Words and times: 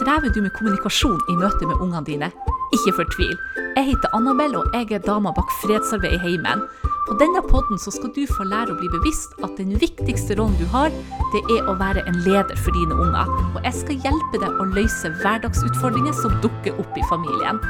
Strever 0.00 0.30
du 0.32 0.40
med 0.40 0.52
kommunikasjon 0.56 1.18
i 1.28 1.34
møte 1.36 1.66
med 1.68 1.80
ungene 1.84 2.00
dine? 2.06 2.28
Ikke 2.72 2.94
fortvil. 2.96 3.34
Jeg 3.76 3.84
heter 3.90 4.14
Annabelle, 4.16 4.62
og 4.62 4.72
jeg 4.72 4.94
er 4.96 5.02
dama 5.04 5.28
bak 5.36 5.50
fredsarbeid 5.60 6.14
i 6.16 6.20
heimen. 6.22 6.62
På 7.08 7.16
denne 7.20 7.42
podden 7.44 7.76
skal 7.82 8.08
du 8.16 8.22
få 8.30 8.46
lære 8.48 8.72
å 8.72 8.78
bli 8.78 8.88
bevisst 8.94 9.34
at 9.44 9.58
den 9.58 9.74
viktigste 9.82 10.38
rollen 10.38 10.56
du 10.56 10.64
har, 10.72 10.88
det 11.34 11.42
er 11.52 11.68
å 11.68 11.74
være 11.76 12.06
en 12.08 12.16
leder 12.24 12.56
for 12.62 12.72
dine 12.78 12.96
unger. 12.96 13.28
Og 13.50 13.60
jeg 13.66 13.76
skal 13.82 14.06
hjelpe 14.06 14.40
deg 14.40 14.62
å 14.62 14.68
løse 14.72 15.12
hverdagsutfordringer 15.20 16.16
som 16.22 16.38
dukker 16.46 16.80
opp 16.80 16.96
i 16.96 17.04
familien. 17.10 17.60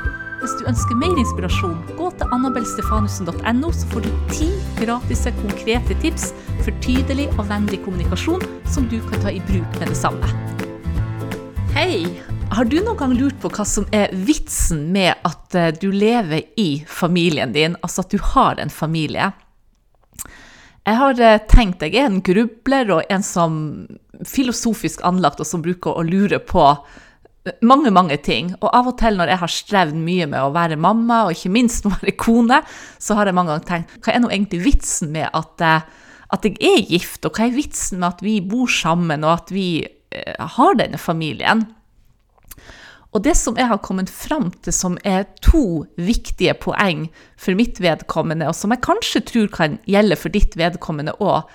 Hvis 0.45 0.55
du 0.61 0.71
ønsker 0.71 1.03
mer 1.03 1.19
inspirasjon, 1.19 1.75
gå 1.99 2.13
til 2.21 2.37
annabelstefanussen.no, 2.39 3.73
så 3.75 3.91
får 3.91 4.07
du 4.07 4.13
ti 4.31 4.53
gratis 4.79 5.27
konkrete 5.43 5.99
tips 6.07 6.31
for 6.63 6.71
tydelig 6.87 7.27
og 7.41 7.51
vennlig 7.51 7.83
kommunikasjon 7.83 8.47
som 8.71 8.87
du 8.87 9.01
kan 9.11 9.27
ta 9.27 9.35
i 9.35 9.43
bruk 9.51 9.83
med 9.83 9.91
det 9.91 9.99
samme. 9.99 10.50
Hei! 11.81 12.21
Har 12.53 12.67
du 12.69 12.75
noen 12.85 12.99
gang 13.01 13.13
lurt 13.17 13.39
på 13.41 13.49
hva 13.55 13.65
som 13.65 13.87
er 13.97 14.11
vitsen 14.13 14.83
med 14.93 15.17
at 15.25 15.55
eh, 15.57 15.71
du 15.73 15.87
lever 15.89 16.43
i 16.61 16.83
familien 16.85 17.55
din, 17.55 17.73
altså 17.81 18.03
at 18.03 18.13
du 18.13 18.19
har 18.35 18.59
en 18.61 18.69
familie? 18.69 19.31
Jeg 20.85 20.99
har 21.01 21.23
eh, 21.25 21.39
tenkt, 21.49 21.81
jeg 21.81 21.97
er 21.97 22.11
en 22.11 22.19
grubler 22.21 22.91
og 22.99 23.09
en 23.09 23.25
som 23.25 23.55
filosofisk 24.29 25.01
anlagt, 25.09 25.41
og 25.41 25.49
som 25.49 25.63
bruker 25.65 25.97
å 25.97 26.05
lure 26.05 26.43
på 26.45 26.67
eh, 26.69 27.57
mange, 27.65 27.89
mange 27.97 28.19
ting. 28.29 28.51
Og 28.59 28.69
av 28.77 28.91
og 28.93 28.99
til 29.01 29.17
når 29.17 29.33
jeg 29.33 29.43
har 29.45 29.55
strevd 29.55 29.97
mye 29.97 30.27
med 30.35 30.51
å 30.51 30.53
være 30.53 30.77
mamma, 30.77 31.23
og 31.25 31.33
ikke 31.33 31.55
minst 31.55 31.89
å 31.89 31.95
være 31.97 32.13
kone, 32.21 32.59
så 33.01 33.17
har 33.17 33.31
jeg 33.31 33.39
mange 33.39 33.55
ganger 33.55 33.71
tenkt, 33.71 33.97
hva 34.05 34.13
er 34.13 34.21
nå 34.21 34.29
egentlig 34.35 34.61
vitsen 34.67 35.17
med 35.17 35.33
at, 35.33 35.65
at 36.29 36.51
jeg 36.51 36.61
er 36.61 36.85
gift, 36.93 37.25
og 37.25 37.41
hva 37.41 37.49
er 37.49 37.57
vitsen 37.57 38.05
med 38.05 38.11
at 38.11 38.23
vi 38.29 38.37
bor 38.53 38.69
sammen, 38.69 39.25
og 39.25 39.39
at 39.39 39.57
vi 39.57 39.71
har 40.39 40.79
denne 40.79 40.99
familien? 40.99 41.65
Og 43.11 43.25
det 43.25 43.35
som 43.35 43.57
jeg 43.59 43.67
har 43.67 43.81
kommet 43.83 44.11
fram 44.11 44.53
til 44.63 44.75
som 44.75 44.99
er 45.07 45.25
to 45.43 45.83
viktige 45.99 46.55
poeng 46.63 47.09
for 47.41 47.59
mitt 47.59 47.81
vedkommende, 47.83 48.47
og 48.47 48.55
som 48.55 48.71
jeg 48.71 48.85
kanskje 48.87 49.25
tror 49.27 49.49
kan 49.55 49.79
gjelde 49.91 50.19
for 50.19 50.31
ditt 50.35 50.55
vedkommende 50.59 51.17
òg, 51.19 51.51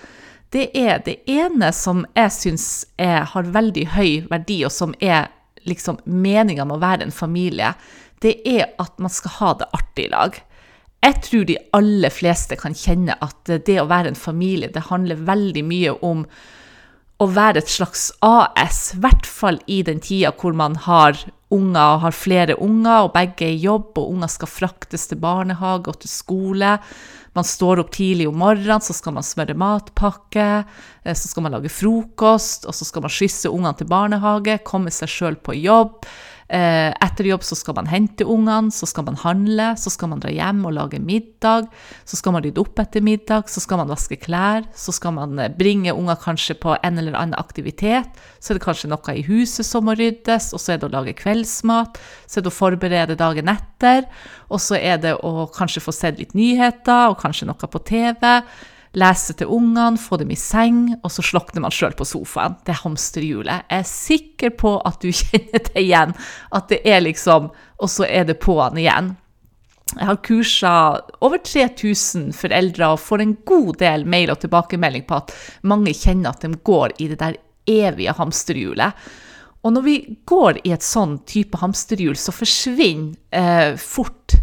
det 0.51 0.69
er 0.77 0.99
det 1.03 1.17
ene 1.31 1.71
som 1.75 2.03
jeg 2.15 2.31
syns 2.31 2.65
har 2.99 3.53
veldig 3.55 3.85
høy 3.95 4.11
verdi, 4.31 4.61
og 4.67 4.71
som 4.71 4.93
er 5.03 5.29
liksom 5.67 5.97
meninga 6.05 6.67
med 6.67 6.77
å 6.77 6.83
være 6.83 7.07
en 7.07 7.15
familie, 7.15 7.71
det 8.23 8.37
er 8.47 8.69
at 8.79 8.99
man 9.01 9.11
skal 9.11 9.33
ha 9.39 9.53
det 9.59 9.71
artig 9.75 10.05
i 10.07 10.11
lag. 10.11 10.37
Jeg 11.05 11.21
tror 11.25 11.47
de 11.47 11.57
aller 11.77 12.13
fleste 12.13 12.57
kan 12.59 12.75
kjenne 12.77 13.15
at 13.21 13.51
det 13.67 13.79
å 13.81 13.87
være 13.89 14.11
en 14.13 14.19
familie, 14.19 14.71
det 14.71 14.87
handler 14.89 15.23
veldig 15.27 15.63
mye 15.65 15.95
om 16.05 16.23
å 17.21 17.27
være 17.31 17.61
et 17.61 17.71
slags 17.71 18.09
AS, 18.25 18.91
i 18.95 19.01
hvert 19.03 19.27
fall 19.27 19.59
i 19.71 19.81
den 19.87 20.01
tida 20.03 20.33
hvor 20.35 20.55
man 20.57 20.75
har 20.83 21.15
unger 21.53 21.93
og 21.93 22.01
har 22.03 22.15
flere 22.15 22.57
unger, 22.61 23.05
og 23.05 23.13
begge 23.15 23.47
er 23.47 23.53
i 23.53 23.61
jobb, 23.63 23.93
og 24.01 24.15
unger 24.17 24.31
skal 24.33 24.51
fraktes 24.51 25.07
til 25.07 25.21
barnehage 25.21 25.91
og 25.91 26.01
til 26.01 26.11
skole. 26.11 26.75
Man 27.35 27.47
står 27.47 27.83
opp 27.83 27.91
tidlig 27.95 28.27
om 28.29 28.37
morgenen, 28.39 28.83
så 28.83 28.95
skal 28.95 29.15
man 29.15 29.27
smøre 29.27 29.55
matpakke, 29.59 30.49
eh, 31.03 31.15
så 31.15 31.31
skal 31.31 31.45
man 31.45 31.55
lage 31.55 31.71
frokost, 31.71 32.67
og 32.67 32.75
så 32.75 32.87
skal 32.87 33.05
man 33.05 33.13
skysse 33.13 33.51
ungene 33.51 33.75
til 33.79 33.91
barnehage, 33.91 34.61
komme 34.67 34.91
seg 34.91 35.11
sjøl 35.11 35.39
på 35.39 35.55
jobb. 35.59 36.01
Eh, 36.45 36.91
etter 37.01 37.25
jobb 37.25 37.41
så 37.41 37.55
skal 37.57 37.73
man 37.79 37.87
hente 37.89 38.25
ungene, 38.29 38.69
så 38.69 38.85
skal 38.85 39.07
man 39.07 39.15
handle, 39.17 39.71
så 39.81 39.89
skal 39.89 40.11
man 40.11 40.19
dra 40.21 40.29
hjem 40.29 40.59
og 40.69 40.75
lage 40.77 40.99
middag. 41.01 41.71
Så 42.05 42.19
skal 42.19 42.35
man 42.35 42.45
rydde 42.45 42.61
opp 42.61 42.77
etter 42.83 43.01
middag, 43.01 43.49
så 43.49 43.63
skal 43.63 43.81
man 43.81 43.89
vaske 43.89 44.19
klær, 44.21 44.67
så 44.77 44.93
skal 44.93 45.15
man 45.17 45.39
eh, 45.41 45.49
bringe 45.49 45.95
unger 45.95 46.19
kanskje 46.21 46.57
på 46.61 46.75
en 46.77 47.01
eller 47.01 47.17
annen 47.17 47.39
aktivitet. 47.41 48.21
Så 48.37 48.53
er 48.53 48.59
det 48.59 48.65
kanskje 48.67 48.91
noe 48.93 49.17
i 49.17 49.25
huset 49.25 49.65
som 49.65 49.89
må 49.89 49.97
ryddes, 49.97 50.51
og 50.53 50.61
så 50.61 50.75
er 50.75 50.83
det 50.83 50.89
å 50.91 50.93
lage 50.93 51.17
kveldsmat. 51.17 51.97
Så 52.29 52.39
er 52.39 52.45
det 52.45 52.53
å 52.53 52.59
forberede 52.59 53.17
dagen 53.17 53.49
etter, 53.49 54.05
og 54.53 54.61
så 54.61 54.77
er 54.77 55.01
det 55.01 55.17
å 55.25 55.49
kanskje 55.55 55.81
få 55.81 55.95
sett 55.95 56.21
litt 56.21 56.37
nyheter, 56.37 57.09
og 57.09 57.19
kanskje 57.23 57.49
noe 57.49 57.73
på 57.73 57.81
TV 57.89 58.37
lese 58.95 59.35
til 59.37 59.51
ungene, 59.51 59.99
få 59.99 60.19
dem 60.21 60.31
i 60.31 60.39
seng, 60.39 60.95
og 61.01 61.11
så 61.11 61.23
slokner 61.25 61.63
man 61.65 61.73
sjøl 61.73 61.95
på 61.97 62.07
sofaen. 62.07 62.57
Det 62.65 62.73
er 62.73 62.81
hamsterhjulet. 62.83 63.67
Jeg 63.69 63.81
er 63.81 63.89
sikker 63.89 64.55
på 64.59 64.77
at 64.87 65.03
du 65.03 65.11
kjenner 65.21 65.67
det 65.67 65.83
igjen. 65.83 66.15
At 66.55 66.71
det 66.71 66.81
er 66.87 67.03
liksom 67.03 67.51
Og 67.83 67.89
så 67.91 68.05
er 68.07 68.23
det 68.23 68.39
på'n 68.39 68.77
igjen. 68.79 69.15
Jeg 69.91 70.07
har 70.07 70.21
kursa 70.23 70.71
over 71.21 71.41
3000 71.43 72.31
foreldre 72.33 72.87
og 72.93 73.01
får 73.03 73.21
en 73.21 73.35
god 73.45 73.75
del 73.81 74.05
mail 74.07 74.31
og 74.31 74.39
tilbakemelding 74.41 75.03
på 75.07 75.19
at 75.19 75.33
mange 75.67 75.93
kjenner 75.93 76.31
at 76.31 76.41
de 76.41 76.55
går 76.55 76.95
i 77.03 77.09
det 77.11 77.19
der 77.19 77.35
evige 77.67 78.15
hamsterhjulet. 78.15 78.95
Og 79.65 79.73
når 79.73 79.85
vi 79.85 79.95
går 80.29 80.61
i 80.63 80.73
et 80.75 80.85
sånn 80.85 81.19
type 81.27 81.59
hamsterhjul, 81.59 82.15
så 82.17 82.33
forsvinner 82.35 83.15
eh, 83.35 83.77
fort 83.81 84.37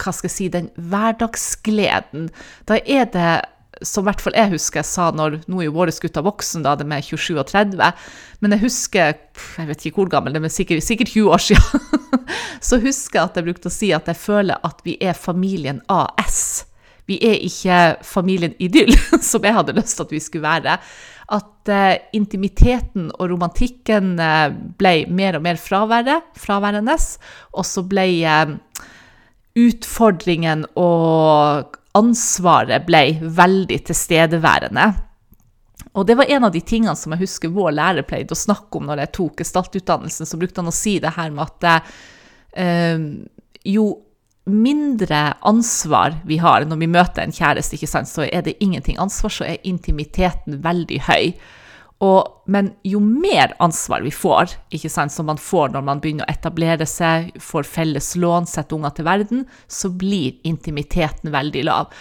hva 0.00 0.12
skal 0.16 0.30
jeg 0.30 0.36
si, 0.36 0.48
den 0.52 0.70
hverdagsgleden. 0.90 2.30
Da 2.68 2.78
er 2.80 3.08
det 3.12 3.32
som 3.82 4.04
i 4.04 4.08
hvert 4.10 4.22
fall 4.24 4.36
jeg 4.36 4.52
husker 4.54 4.82
jeg 4.82 4.88
sa 4.90 5.10
når 5.16 5.40
nå 5.50 5.60
er 5.60 5.68
jo 5.68 5.76
våre 5.76 5.94
gutter 6.02 6.24
voksen, 6.26 6.64
da, 6.66 6.76
de 6.78 6.86
er 6.86 7.04
27 7.04 7.38
og 7.40 7.46
30, 7.50 8.06
men 8.40 8.56
jeg 8.56 8.64
husker 8.64 9.12
jeg 9.14 9.68
vet 9.68 9.86
ikke 9.86 10.02
hvor 10.02 10.10
gammel, 10.12 10.36
det 10.36 10.42
er 10.44 10.54
sikkert, 10.54 10.86
sikkert 10.86 11.14
20 11.14 11.30
år 11.34 11.44
siden, 11.50 12.08
så 12.68 12.80
husker 12.82 13.20
jeg 13.20 13.28
at 13.28 13.38
jeg 13.40 13.48
brukte 13.50 13.70
å 13.70 13.74
si 13.74 13.92
at 13.96 14.10
jeg 14.10 14.20
føler 14.20 14.60
at 14.66 14.82
vi 14.86 14.96
er 15.00 15.16
familien 15.16 15.80
AS. 15.92 16.66
Vi 17.10 17.18
er 17.26 17.40
ikke 17.42 17.78
familien 18.06 18.54
Idyll, 18.62 18.94
som 19.30 19.44
jeg 19.44 19.56
hadde 19.56 19.74
lyst 19.78 19.98
til 19.98 20.06
at 20.06 20.14
vi 20.14 20.22
skulle 20.22 20.46
være. 20.46 20.76
At 21.30 21.70
uh, 21.70 21.96
intimiteten 22.14 23.10
og 23.16 23.32
romantikken 23.32 24.16
uh, 24.18 24.50
ble 24.78 24.94
mer 25.10 25.38
og 25.38 25.44
mer 25.46 25.58
fraværende, 25.58 26.96
og 27.50 27.66
så 27.66 27.84
ble 27.86 28.06
uh, 28.26 28.54
utfordringen 29.58 30.66
og 30.78 31.79
ansvaret 31.98 32.86
ble 32.86 33.04
veldig 33.20 33.78
tilstedeværende. 33.88 34.90
Og 35.98 36.06
det 36.06 36.14
var 36.20 36.30
en 36.30 36.46
av 36.46 36.52
de 36.54 36.62
tingene 36.62 36.94
som 36.96 37.14
jeg 37.14 37.24
husker 37.24 37.54
vår 37.54 37.72
lærer 37.74 38.06
pleide 38.06 38.36
å 38.36 38.38
snakke 38.38 38.78
om 38.78 38.86
når 38.86 39.04
jeg 39.04 39.14
tok 39.16 39.42
gestaltutdannelsen. 39.42 40.28
Så 40.28 40.38
brukte 40.38 40.62
han 40.62 40.70
å 40.70 40.74
si 40.74 40.98
det 41.02 41.16
her 41.16 41.32
med 41.34 41.48
at 41.48 41.88
eh, 42.54 43.02
jo 43.66 43.88
mindre 44.50 45.34
ansvar 45.46 46.20
vi 46.26 46.38
har 46.42 46.64
når 46.66 46.80
vi 46.80 46.90
møter 46.90 47.24
en 47.24 47.34
kjæreste, 47.34 47.78
så 47.86 48.26
er 48.26 48.44
det 48.46 48.58
ingenting 48.62 48.98
ansvar, 49.02 49.32
så 49.34 49.46
er 49.46 49.66
intimiteten 49.66 50.60
veldig 50.64 51.00
høy. 51.10 51.34
Og, 52.00 52.44
men 52.48 52.70
jo 52.86 52.96
mer 53.04 53.52
ansvar 53.60 54.00
vi 54.00 54.12
får, 54.14 54.54
ikke 54.72 54.88
sant, 54.88 55.12
som 55.12 55.28
man 55.28 55.40
får 55.40 55.74
når 55.74 55.84
man 55.84 56.00
begynner 56.00 56.24
å 56.24 56.32
etablere 56.32 56.86
seg, 56.88 57.28
får 57.36 57.68
felles 57.68 58.14
lån, 58.16 58.48
setter 58.48 58.78
unger 58.78 58.94
til 58.96 59.08
verden, 59.08 59.42
så 59.68 59.90
blir 59.92 60.38
intimiteten 60.48 61.28
veldig 61.34 61.66
lav. 61.68 61.92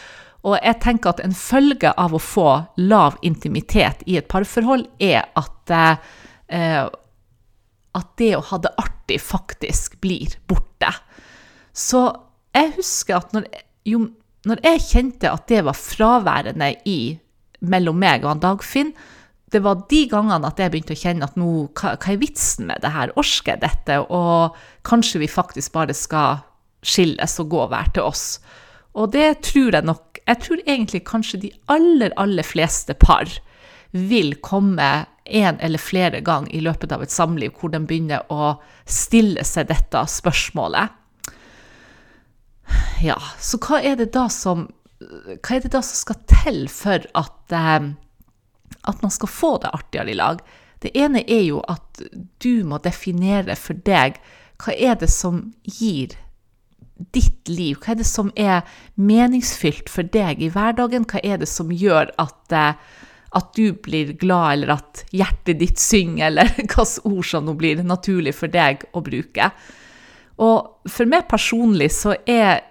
Og 0.48 0.56
jeg 0.56 0.80
tenker 0.86 1.12
at 1.12 1.20
en 1.24 1.36
følge 1.36 1.92
av 2.00 2.16
å 2.16 2.22
få 2.24 2.48
lav 2.80 3.20
intimitet 3.28 4.06
i 4.08 4.16
et 4.22 4.30
parforhold, 4.32 4.88
er 5.04 5.28
at, 5.36 5.76
eh, 6.48 6.88
at 8.00 8.10
det 8.24 8.32
å 8.38 8.46
ha 8.54 8.62
det 8.64 8.72
artig 8.80 9.20
faktisk 9.20 10.00
blir 10.00 10.40
borte. 10.48 10.94
Så 11.76 12.08
jeg 12.56 12.72
husker 12.80 13.20
at 13.20 13.36
når, 13.36 13.52
jo, 13.84 14.06
når 14.48 14.64
jeg 14.64 14.86
kjente 14.88 15.36
at 15.36 15.48
det 15.52 15.66
var 15.68 15.76
fraværende 15.76 16.72
i, 16.88 17.18
mellom 17.60 18.00
meg 18.00 18.24
og 18.24 18.40
Dagfinn, 18.40 18.94
det 19.52 19.62
var 19.66 19.84
de 19.90 20.04
gangene 20.10 20.50
at 20.50 20.60
jeg 20.62 20.72
begynte 20.74 20.94
å 20.94 21.00
kjenne 21.00 21.26
at 21.26 21.38
nå, 21.40 21.50
hva, 21.74 21.96
hva, 21.96 22.14
er 22.14 22.22
vitsen 22.22 22.70
med 22.70 22.84
det 22.84 22.94
her? 22.94 23.14
Orsker 23.20 23.56
jeg 23.56 23.64
dette? 23.64 23.98
Og 24.14 24.58
kanskje 24.88 25.24
vi 25.24 25.30
faktisk 25.32 25.74
bare 25.74 25.96
skal 25.98 26.44
skilles 26.86 27.40
og 27.42 27.50
gå 27.52 27.66
hver 27.72 27.90
til 27.96 28.06
oss. 28.06 28.26
Og 28.98 29.12
det 29.14 29.42
tror 29.46 29.76
jeg 29.76 29.86
nok 29.86 30.06
Jeg 30.30 30.42
tror 30.46 30.60
egentlig 30.68 31.00
kanskje 31.08 31.38
de 31.42 31.50
aller, 31.74 32.14
aller 32.22 32.46
fleste 32.46 32.94
par 32.94 33.26
vil 33.90 34.36
komme 34.46 35.08
en 35.26 35.58
eller 35.60 35.82
flere 35.82 36.20
ganger 36.22 36.54
i 36.54 36.62
løpet 36.62 36.92
av 36.94 37.02
et 37.02 37.10
samliv 37.10 37.56
hvor 37.58 37.72
de 37.74 37.80
begynner 37.82 38.28
å 38.30 38.60
stille 38.86 39.42
seg 39.48 39.72
dette 39.72 40.04
spørsmålet. 40.06 40.94
Ja, 43.02 43.18
så 43.42 43.58
hva 43.64 43.80
er 43.82 43.98
det 43.98 44.12
da 44.14 44.28
som, 44.30 44.68
hva 45.00 45.56
er 45.56 45.66
det 45.66 45.74
da 45.74 45.82
som 45.82 45.98
skal 45.98 46.22
til 46.30 46.62
for 46.70 47.10
at 47.18 47.58
eh, 47.58 47.90
at 48.88 49.02
man 49.04 49.12
skal 49.12 49.32
få 49.32 49.58
det 49.64 49.74
artigere 49.74 50.14
i 50.14 50.18
lag. 50.18 50.42
Det 50.80 50.94
ene 50.96 51.24
er 51.28 51.44
jo 51.50 51.60
at 51.68 52.04
du 52.40 52.64
må 52.68 52.80
definere 52.84 53.58
for 53.60 53.80
deg 53.88 54.20
hva 54.60 54.76
er 54.76 54.98
det 55.00 55.08
som 55.12 55.54
gir 55.64 56.16
ditt 57.16 57.48
liv? 57.48 57.78
Hva 57.80 57.94
er 57.94 58.02
det 58.02 58.08
som 58.10 58.32
er 58.36 58.68
meningsfylt 59.00 59.92
for 59.92 60.08
deg 60.12 60.42
i 60.44 60.50
hverdagen? 60.52 61.08
Hva 61.08 61.22
er 61.24 61.40
det 61.40 61.48
som 61.48 61.72
gjør 61.72 62.12
at, 62.20 62.42
eh, 62.52 62.74
at 63.40 63.54
du 63.56 63.72
blir 63.74 64.14
glad, 64.20 64.58
eller 64.58 64.76
at 64.76 65.06
hjertet 65.16 65.62
ditt 65.62 65.80
synger, 65.80 66.28
eller 66.28 66.52
hvilke 66.58 66.88
ord 67.08 67.30
som 67.32 67.48
nå 67.48 67.56
blir 67.60 67.84
naturlig 67.84 68.36
for 68.36 68.52
deg 68.52 68.84
å 68.92 69.04
bruke? 69.06 69.52
Og 70.40 70.92
for 70.92 71.08
meg 71.08 71.28
personlig 71.32 71.92
så 71.96 72.16
er 72.28 72.66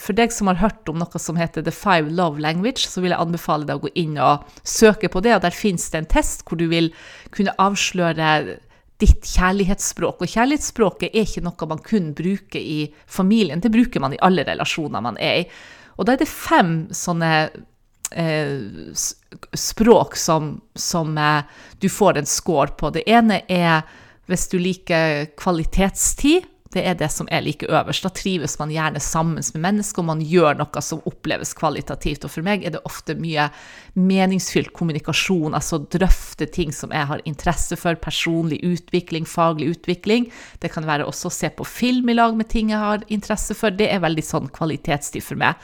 for 0.00 0.16
deg 0.16 0.32
som 0.34 0.50
har 0.50 0.60
hørt 0.60 0.88
om 0.90 0.98
noe 1.00 1.20
som 1.20 1.38
heter 1.38 1.64
The 1.64 1.74
Five 1.74 2.12
Love 2.14 2.40
Language, 2.42 2.86
så 2.88 3.02
vil 3.02 3.14
jeg 3.14 3.22
anbefale 3.22 3.68
deg 3.68 3.78
å 3.78 3.86
gå 3.86 3.92
inn 3.98 4.16
og 4.22 4.46
søke 4.66 5.10
på 5.12 5.22
det. 5.24 5.34
og 5.36 5.44
Der 5.44 5.56
fins 5.56 5.88
det 5.92 6.02
en 6.02 6.10
test 6.16 6.44
hvor 6.46 6.60
du 6.60 6.66
vil 6.70 6.92
kunne 7.34 7.54
avsløre 7.62 8.58
ditt 9.02 9.28
kjærlighetsspråk. 9.28 10.22
Og 10.24 10.32
kjærlighetsspråket 10.32 11.12
er 11.12 11.26
ikke 11.26 11.44
noe 11.44 11.70
man 11.70 11.82
kun 11.84 12.12
bruker 12.16 12.60
i 12.60 12.86
familien, 13.06 13.60
det 13.60 13.72
bruker 13.74 14.02
man 14.02 14.16
i 14.16 14.22
alle 14.24 14.46
relasjoner 14.48 15.04
man 15.04 15.20
er 15.20 15.42
i. 15.42 15.46
Og 15.96 16.06
da 16.06 16.14
er 16.14 16.20
det 16.20 16.28
fem 16.28 16.72
sånne 16.92 17.32
eh, 18.12 18.56
språk 19.56 20.16
som, 20.20 20.56
som 20.76 21.16
eh, 21.18 21.62
du 21.80 21.88
får 21.92 22.20
en 22.20 22.28
score 22.28 22.76
på. 22.76 22.92
Det 22.92 23.06
ene 23.08 23.42
er 23.48 23.86
hvis 24.26 24.48
du 24.52 24.58
liker 24.60 25.26
kvalitetstid. 25.38 26.46
Det 26.76 26.82
er 26.84 26.96
det 27.00 27.08
som 27.12 27.28
er 27.32 27.40
like 27.40 27.64
øverst. 27.70 28.04
Da 28.04 28.10
trives 28.12 28.58
man 28.60 28.72
gjerne 28.74 29.00
sammen 29.00 29.40
med 29.40 29.62
mennesker, 29.64 30.02
og 30.02 30.10
man 30.10 30.20
gjør 30.20 30.58
noe 30.58 30.82
som 30.84 31.00
oppleves 31.08 31.54
kvalitativt. 31.56 32.26
Og 32.26 32.34
for 32.34 32.44
meg 32.44 32.66
er 32.66 32.74
det 32.74 32.82
ofte 32.88 33.16
mye 33.16 33.48
meningsfylt 33.96 34.74
kommunikasjon, 34.76 35.56
altså 35.56 35.80
drøfte 35.80 36.50
ting 36.52 36.74
som 36.76 36.92
jeg 36.92 37.08
har 37.08 37.24
interesse 37.24 37.78
for, 37.80 37.96
personlig 37.96 38.60
utvikling, 38.66 39.24
faglig 39.24 39.72
utvikling. 39.72 40.28
Det 40.60 40.74
kan 40.74 40.84
være 40.88 41.08
også 41.08 41.30
å 41.30 41.36
se 41.38 41.52
på 41.56 41.64
film 41.64 42.12
i 42.12 42.18
lag 42.18 42.36
med 42.36 42.50
ting 42.52 42.74
jeg 42.74 42.82
har 42.82 43.06
interesse 43.08 43.56
for. 43.56 43.72
Det 43.72 43.88
er 43.88 44.04
veldig 44.04 44.26
sånn 44.26 44.52
kvalitetstid 44.52 45.24
for 45.24 45.40
meg. 45.40 45.56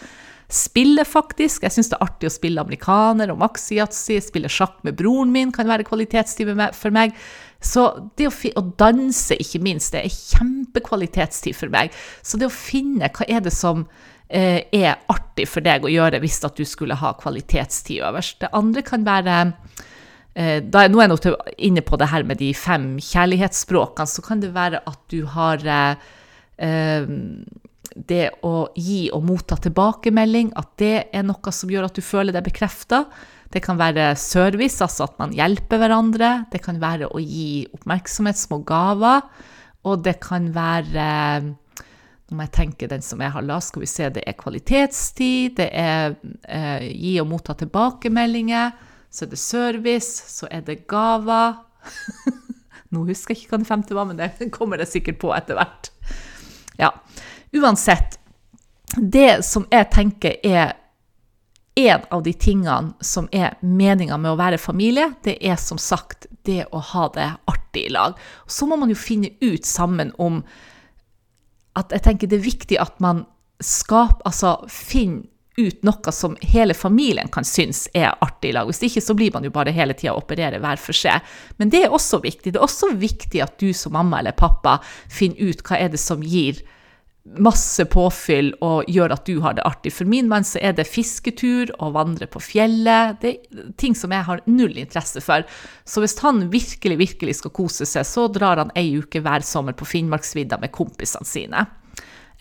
Spille, 0.53 1.05
faktisk. 1.09 1.65
Jeg 1.65 1.73
syns 1.73 1.89
det 1.89 1.97
er 1.97 2.05
artig 2.05 2.29
å 2.29 2.35
spille 2.35 2.61
amerikaner 2.61 3.31
og 3.33 3.41
maxi-yatzy. 3.41 4.19
Spille 4.21 4.51
sjakk 4.53 4.83
med 4.85 4.99
broren 4.99 5.33
min 5.33 5.53
kan 5.55 5.71
være 5.71 5.87
kvalitetstid 5.89 6.51
for 6.77 6.93
meg. 6.93 7.15
Så 7.63 7.87
det 8.19 8.29
å, 8.29 8.33
å, 8.61 8.65
danse, 8.77 9.39
ikke 9.41 9.63
minst, 9.65 9.95
det 9.95 10.03
er 10.03 10.13
kjempekvalitetstid 10.13 11.57
for 11.57 11.73
meg. 11.73 11.95
Så 12.21 12.41
det 12.41 12.51
å 12.51 12.53
finne 12.53 13.09
hva 13.15 13.29
er 13.33 13.41
det 13.47 13.55
som 13.55 13.87
eh, 14.29 14.67
er 14.77 15.01
artig 15.13 15.49
for 15.49 15.65
deg 15.65 15.87
å 15.87 15.93
gjøre 15.93 16.21
hvis 16.21 16.43
at 16.45 16.61
du 16.61 16.67
skulle 16.69 17.01
ha 17.01 17.15
kvalitetstid 17.23 18.03
øverst. 18.05 18.43
Det 18.43 18.53
andre 18.59 18.85
kan 18.85 19.09
være 19.09 19.39
eh, 20.37 20.59
da, 20.61 20.85
Nå 20.85 21.01
er 21.01 21.09
jeg 21.09 21.15
nok 21.15 21.57
inne 21.57 21.87
på 21.87 21.97
det 22.03 22.13
her 22.13 22.29
med 22.29 22.43
de 22.43 22.53
fem 22.53 22.97
kjærlighetsspråkene. 23.01 24.11
Så 24.11 24.27
kan 24.27 24.45
det 24.45 24.53
være 24.53 24.85
at 24.85 25.01
du 25.15 25.23
har 25.33 25.65
eh, 25.65 26.09
eh, 26.61 27.13
det 27.97 28.31
å 28.47 28.69
gi 28.79 29.07
og 29.15 29.25
motta 29.27 29.59
tilbakemelding, 29.61 30.53
at 30.59 30.75
det 30.81 30.97
er 31.13 31.25
noe 31.27 31.55
som 31.55 31.71
gjør 31.71 31.89
at 31.89 31.99
du 31.99 32.05
føler 32.05 32.35
deg 32.35 32.47
bekrefta. 32.47 33.05
Det 33.53 33.61
kan 33.65 33.77
være 33.81 34.15
service, 34.17 34.81
altså 34.81 35.07
at 35.09 35.19
man 35.21 35.35
hjelper 35.37 35.83
hverandre. 35.83 36.31
Det 36.53 36.63
kan 36.65 36.81
være 36.81 37.11
å 37.13 37.21
gi 37.21 37.67
oppmerksomhet, 37.77 38.41
små 38.41 38.63
gaver. 38.69 39.27
Og 39.89 40.05
det 40.07 40.21
kan 40.23 40.53
være 40.55 41.09
Nå 42.33 42.39
må 42.39 42.47
jeg 42.47 42.55
tenke 42.55 42.89
den 42.89 43.03
som 43.05 43.21
jeg 43.21 43.33
har 43.35 43.45
la, 43.45 43.59
skal 43.61 43.83
vi 43.83 43.89
se, 43.91 44.07
det 44.09 44.23
er 44.25 44.39
kvalitetstid, 44.39 45.59
det 45.59 45.67
er 45.77 46.15
eh, 46.49 46.87
gi 46.89 47.11
og 47.21 47.27
motta 47.29 47.53
tilbakemeldinger, 47.61 48.71
så 49.13 49.27
er 49.27 49.33
det 49.35 49.41
service, 49.43 50.31
så 50.33 50.49
er 50.49 50.63
det 50.65 50.87
gaver. 50.89 51.59
Nå 52.97 53.05
husker 53.11 53.35
jeg 53.35 53.43
ikke 53.43 53.53
hva 53.53 53.61
den 53.61 53.69
femte 53.69 53.99
var, 53.99 54.09
men 54.09 54.17
det 54.17 54.49
kommer 54.55 54.81
jeg 54.81 54.95
sikkert 54.95 55.21
på 55.21 55.35
etter 55.37 55.61
hvert. 55.61 55.93
Ja, 56.81 56.95
uansett. 57.53 58.19
Det 58.97 59.45
som 59.45 59.67
jeg 59.71 59.91
tenker 59.93 60.37
er 60.47 60.75
en 61.75 62.01
av 62.11 62.23
de 62.23 62.33
tingene 62.37 62.93
som 63.01 63.29
er 63.33 63.57
meninga 63.61 64.19
med 64.21 64.35
å 64.35 64.41
være 64.41 64.61
familie, 64.61 65.15
det 65.25 65.39
er 65.41 65.57
som 65.57 65.81
sagt 65.81 66.27
det 66.45 66.67
å 66.73 66.83
ha 66.93 67.07
det 67.15 67.31
artig 67.49 67.87
i 67.87 67.93
lag. 67.93 68.19
Så 68.47 68.69
må 68.69 68.77
man 68.77 68.93
jo 68.93 68.99
finne 68.99 69.33
ut 69.41 69.65
sammen 69.67 70.13
om 70.21 70.43
at 71.79 71.93
jeg 71.95 72.05
tenker 72.05 72.29
det 72.29 72.43
er 72.43 72.51
viktig 72.51 72.81
at 72.81 72.99
man 73.01 73.25
skaper, 73.63 74.21
altså 74.29 74.59
finner 74.69 75.29
ut 75.57 75.83
noe 75.85 76.13
som 76.17 76.35
hele 76.41 76.75
familien 76.75 77.29
kan 77.33 77.45
synes 77.45 77.85
er 77.97 78.15
artig 78.25 78.51
i 78.51 78.55
lag. 78.57 78.69
Hvis 78.69 78.83
ikke 78.89 79.03
så 79.05 79.17
blir 79.17 79.33
man 79.35 79.45
jo 79.45 79.53
bare 79.53 79.75
hele 79.77 79.97
tida 79.97 80.15
operere 80.17 80.61
hver 80.61 80.81
for 80.81 80.97
seg. 80.97 81.25
Men 81.61 81.73
det 81.73 81.85
er 81.85 81.93
også 81.93 82.23
viktig. 82.25 82.53
Det 82.53 82.61
er 82.61 82.65
også 82.65 82.93
viktig 82.97 83.43
at 83.45 83.59
du 83.61 83.73
som 83.77 83.93
mamma 83.97 84.21
eller 84.21 84.37
pappa 84.37 84.79
finner 85.13 85.53
ut 85.53 85.65
hva 85.65 85.81
er 85.81 85.93
det 85.93 86.01
som 86.01 86.25
gir 86.25 86.63
masse 87.23 87.85
påfyll 87.87 88.51
og 88.67 88.89
gjør 88.91 89.13
at 89.15 89.27
du 89.29 89.37
har 89.45 89.55
det 89.55 89.65
artig. 89.67 89.93
For 89.95 90.09
min 90.09 90.27
mann 90.31 90.47
så 90.47 90.59
er 90.63 90.75
det 90.75 90.89
fisketur 90.91 91.71
og 91.79 91.95
vandre 91.95 92.27
på 92.31 92.43
fjellet. 92.43 93.21
Det 93.23 93.31
er 93.31 93.69
ting 93.79 93.95
som 93.99 94.15
jeg 94.15 94.27
har 94.27 94.43
null 94.51 94.75
interesse 94.75 95.23
for. 95.23 95.47
Så 95.85 96.03
hvis 96.03 96.19
han 96.25 96.49
virkelig, 96.53 96.99
virkelig 96.99 97.39
skal 97.39 97.55
kose 97.55 97.87
seg, 97.87 98.09
så 98.09 98.27
drar 98.33 98.65
han 98.65 98.75
ei 98.79 98.89
uke 98.99 99.23
hver 99.23 99.47
sommer 99.47 99.77
på 99.79 99.87
Finnmarksvidda 99.87 100.59
med 100.63 100.75
kompisene 100.75 101.29
sine. 101.29 101.65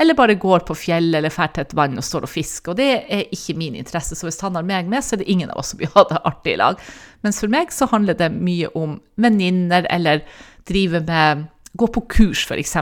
Eller 0.01 0.17
bare 0.17 0.33
går 0.39 0.65
på 0.65 0.73
fjellet 0.73 1.19
eller 1.19 1.29
drar 1.29 1.51
til 1.53 1.61
et 1.67 1.77
vann 1.77 1.99
og 2.01 2.05
står 2.05 2.25
og 2.25 2.33
fisker. 2.33 2.73
Og 2.73 2.81
det 2.81 2.89
er 3.05 3.27
ikke 3.35 3.57
min 3.59 3.77
interesse, 3.77 4.17
så 4.17 4.25
hvis 4.25 4.41
han 4.41 4.57
har 4.57 4.65
meg 4.65 4.89
med, 4.89 5.05
så 5.05 5.13
er 5.13 5.21
det 5.21 5.29
ingen 5.29 5.51
av 5.53 5.61
oss 5.61 5.75
som 5.75 5.81
vil 5.81 5.93
ha 5.93 6.07
det 6.09 6.23
artig 6.25 6.55
i 6.55 6.61
lag. 6.63 6.81
Mens 7.21 7.41
for 7.43 7.53
meg 7.53 7.69
så 7.75 7.85
handler 7.91 8.17
det 8.17 8.33
mye 8.33 8.71
om 8.73 8.97
venninner 9.21 9.85
eller 9.93 10.25
drive 10.65 11.03
med 11.05 11.45
gå 11.73 11.87
på 11.87 12.01
kurs, 12.01 12.45
f.eks., 12.45 12.75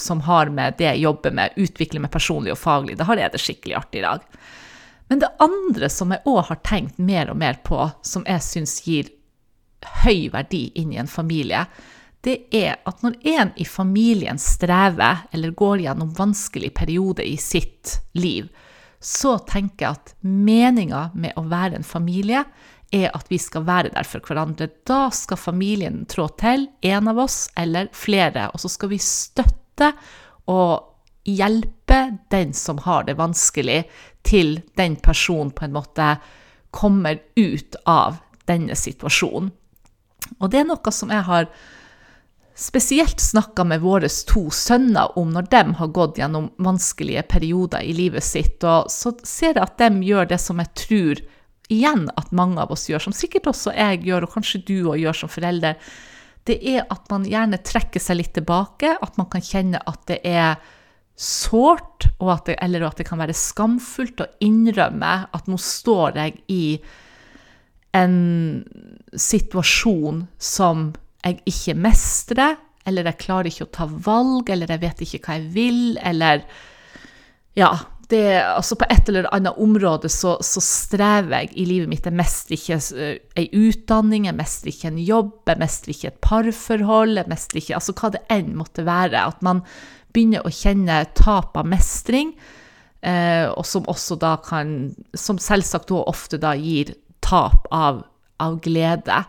som 0.00 0.20
har 0.24 0.50
med 0.50 0.78
det 0.78 0.88
jeg 0.88 1.04
jobber 1.04 1.34
med, 1.36 1.56
utvikle 1.60 2.00
meg 2.00 2.12
personlig 2.14 2.54
og 2.54 2.60
faglig. 2.60 2.96
Da 2.98 3.06
har 3.10 3.20
jeg 3.20 3.34
det 3.34 3.42
skikkelig 3.42 3.76
artig 3.76 4.00
i 4.00 4.06
dag. 4.06 4.26
Men 5.10 5.22
det 5.22 5.32
andre 5.42 5.90
som 5.90 6.12
jeg 6.14 6.24
òg 6.30 6.44
har 6.48 6.60
tenkt 6.66 7.00
mer 7.02 7.32
og 7.32 7.40
mer 7.40 7.58
på, 7.66 7.82
som 8.06 8.24
jeg 8.28 8.44
syns 8.46 8.76
gir 8.86 9.10
høy 10.04 10.28
verdi 10.32 10.68
inn 10.78 10.92
i 10.94 11.00
en 11.02 11.10
familie, 11.10 11.64
det 12.24 12.36
er 12.52 12.76
at 12.88 13.00
når 13.02 13.16
en 13.32 13.52
i 13.56 13.64
familien 13.64 14.38
strever 14.40 15.24
eller 15.32 15.56
går 15.56 15.86
gjennom 15.86 16.12
vanskelig 16.16 16.72
periode 16.76 17.24
i 17.24 17.36
sitt 17.40 17.96
liv, 18.12 18.50
så 19.00 19.38
tenker 19.48 19.86
jeg 19.86 19.96
at 19.96 20.12
meninga 20.20 21.06
med 21.16 21.36
å 21.40 21.46
være 21.48 21.80
en 21.80 21.86
familie 21.86 22.44
er 22.90 23.10
at 23.14 23.30
vi 23.30 23.38
skal 23.38 23.66
være 23.68 23.92
der 23.94 24.06
for 24.06 24.24
hverandre. 24.26 24.68
Da 24.86 25.08
skal 25.14 25.38
familien 25.38 26.04
trå 26.10 26.28
til, 26.40 26.68
en 26.82 27.10
av 27.10 27.20
oss 27.22 27.44
eller 27.58 27.90
flere, 27.96 28.48
og 28.50 28.62
så 28.62 28.70
skal 28.72 28.92
vi 28.92 29.00
støtte 29.02 29.92
og 30.50 30.90
hjelpe 31.28 32.00
den 32.32 32.54
som 32.56 32.80
har 32.86 33.06
det 33.06 33.18
vanskelig, 33.20 33.84
til 34.26 34.58
den 34.76 34.98
personen 35.00 35.52
på 35.56 35.64
en 35.64 35.76
måte 35.78 36.14
kommer 36.70 37.20
ut 37.38 37.76
av 37.88 38.18
denne 38.50 38.76
situasjonen. 38.76 39.50
Og 40.38 40.50
det 40.52 40.60
er 40.60 40.68
noe 40.68 40.92
som 40.92 41.10
jeg 41.10 41.24
har 41.26 41.48
spesielt 42.60 43.20
snakka 43.20 43.64
med 43.64 43.80
våre 43.80 44.10
to 44.28 44.42
sønner 44.52 45.16
om 45.18 45.30
når 45.32 45.48
de 45.50 45.62
har 45.78 45.92
gått 45.96 46.20
gjennom 46.20 46.50
vanskelige 46.60 47.24
perioder 47.30 47.86
i 47.86 47.94
livet 47.96 48.24
sitt. 48.26 48.60
Og 48.60 48.90
så 48.92 49.14
ser 49.24 49.54
jeg 49.54 49.64
at 49.64 49.78
de 49.80 50.04
gjør 50.10 50.28
det 50.34 50.40
som 50.42 50.60
jeg 50.60 50.74
tror 50.84 51.22
igjen 51.72 52.08
at 52.18 52.32
mange 52.36 52.60
av 52.62 52.72
oss 52.74 52.88
gjør, 52.90 53.06
som 53.06 53.16
sikkert 53.16 53.48
også 53.50 53.74
jeg 53.76 54.02
gjør, 54.08 54.26
og 54.26 54.34
kanskje 54.34 54.62
du 54.66 54.76
òg 54.90 55.00
gjør 55.02 55.20
som 55.22 55.32
forelder, 55.32 55.78
det 56.48 56.56
er 56.66 56.86
at 56.90 57.10
man 57.12 57.26
gjerne 57.28 57.60
trekker 57.62 58.02
seg 58.02 58.18
litt 58.20 58.32
tilbake, 58.36 58.94
at 58.96 59.18
man 59.20 59.28
kan 59.32 59.44
kjenne 59.44 59.82
at 59.86 60.02
det 60.08 60.20
er 60.26 60.56
sårt, 61.20 62.08
eller 62.20 62.86
at 62.86 62.96
det 63.00 63.06
kan 63.08 63.20
være 63.20 63.36
skamfullt 63.36 64.22
å 64.24 64.30
innrømme 64.44 65.12
at 65.36 65.50
nå 65.50 65.58
står 65.60 66.16
jeg 66.16 66.38
i 66.48 66.64
en 67.96 68.18
situasjon 69.12 70.24
som 70.40 70.90
jeg 71.20 71.40
ikke 71.50 71.76
mestrer, 71.76 72.56
eller 72.88 73.10
jeg 73.10 73.20
klarer 73.20 73.50
ikke 73.50 73.66
å 73.66 73.74
ta 73.76 73.86
valg, 73.90 74.48
eller 74.48 74.70
jeg 74.72 74.82
vet 74.86 75.02
ikke 75.04 75.22
hva 75.26 75.38
jeg 75.38 75.48
vil, 75.54 75.82
eller 76.00 76.44
Ja, 77.58 77.74
det, 78.10 78.24
altså 78.42 78.76
på 78.78 78.86
et 78.90 79.08
eller 79.10 79.28
annet 79.34 79.58
område 79.62 80.10
så, 80.12 80.34
så, 80.44 80.62
strever 80.64 81.44
jeg 81.44 81.52
i 81.62 81.66
livet 81.68 81.90
mitt. 81.90 82.06
Jeg 82.06 82.16
mestrer 82.18 82.56
ikke 82.56 82.78
ei 83.38 83.46
utdanning, 83.56 84.26
jeg 84.28 84.36
mestrer 84.38 84.72
ikke 84.72 84.90
en 84.90 85.00
jobb, 85.02 85.32
jeg 85.48 85.62
mestrer 85.62 85.94
ikke 85.94 86.10
et 86.10 86.20
parforhold, 86.24 87.16
jeg 87.20 87.30
mestrer 87.30 87.62
ikke 87.62 87.76
Altså 87.78 87.94
hva 88.00 88.12
det 88.14 88.22
enn 88.32 88.54
måtte 88.58 88.86
være. 88.88 89.24
At 89.32 89.44
man 89.46 89.62
begynner 90.14 90.46
å 90.46 90.54
kjenne 90.54 91.02
tap 91.18 91.58
av 91.60 91.68
mestring, 91.70 92.34
eh, 93.06 93.46
og 93.48 93.64
som 93.66 93.86
også 93.88 94.18
da 94.20 94.34
kan 94.44 94.90
Som 95.14 95.38
selvsagt 95.38 95.92
også 95.94 96.08
ofte 96.10 96.40
da 96.42 96.56
gir 96.58 96.94
tap 97.24 97.68
av, 97.70 98.02
av 98.42 98.58
glede. 98.64 99.22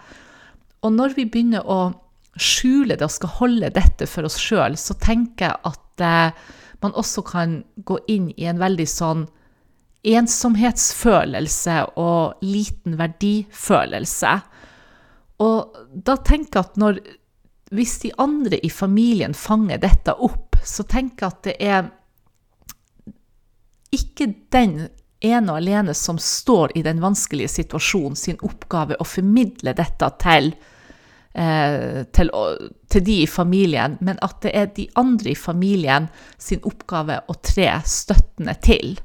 Og 0.82 0.96
når 0.96 1.14
vi 1.18 1.28
begynner 1.30 1.68
å 1.70 1.92
skjule 2.40 2.96
det 2.96 3.06
og 3.06 3.14
skal 3.14 3.36
holde 3.42 3.70
dette 3.76 4.08
for 4.10 4.26
oss 4.26 4.40
sjøl, 4.40 4.78
så 4.80 4.96
tenker 4.98 5.52
jeg 5.52 5.60
at 5.68 6.04
uh, 6.08 6.58
man 6.82 6.96
også 6.98 7.24
kan 7.28 7.62
gå 7.86 8.00
inn 8.12 8.32
i 8.38 8.48
en 8.50 8.62
veldig 8.62 8.88
sånn 8.90 9.26
ensomhetsfølelse 10.08 11.76
og 12.02 12.42
liten 12.42 12.98
verdifølelse. 12.98 14.34
Og 15.46 15.82
da 15.94 16.18
tenker 16.18 16.60
jeg 16.60 16.70
at 16.70 16.80
når 16.82 17.02
Hvis 17.72 18.02
de 18.04 18.10
andre 18.20 18.58
i 18.60 18.70
familien 18.70 19.32
fanger 19.32 19.78
dette 19.80 20.12
opp, 20.12 20.58
så 20.60 20.84
tenker 20.84 21.24
jeg 21.24 21.32
at 21.32 21.44
det 21.46 21.54
er 21.64 21.86
ikke 23.96 24.28
den 24.52 24.90
ene 25.24 25.54
og 25.54 25.62
alene 25.62 25.94
som 25.96 26.20
står 26.20 26.74
i 26.76 26.84
den 26.84 27.00
vanskelige 27.00 27.48
situasjonen, 27.48 28.18
sin 28.20 28.42
oppgave 28.44 28.98
å 29.00 29.08
formidle 29.08 29.72
dette 29.78 30.10
til 30.20 30.52
til, 31.32 32.32
til, 32.92 33.04
de 33.08 33.14
i 33.24 33.28
familien, 33.28 33.98
men 34.04 34.20
at 34.22 34.42
det 34.44 34.52
er 34.58 34.68
de 34.76 34.90
andre 35.00 35.32
i 35.32 35.38
familien 35.40 36.10
sin 36.38 36.60
oppgave 36.68 37.22
å 37.32 37.38
tre 37.40 37.70
støttende 37.88 38.58
til. 38.60 38.98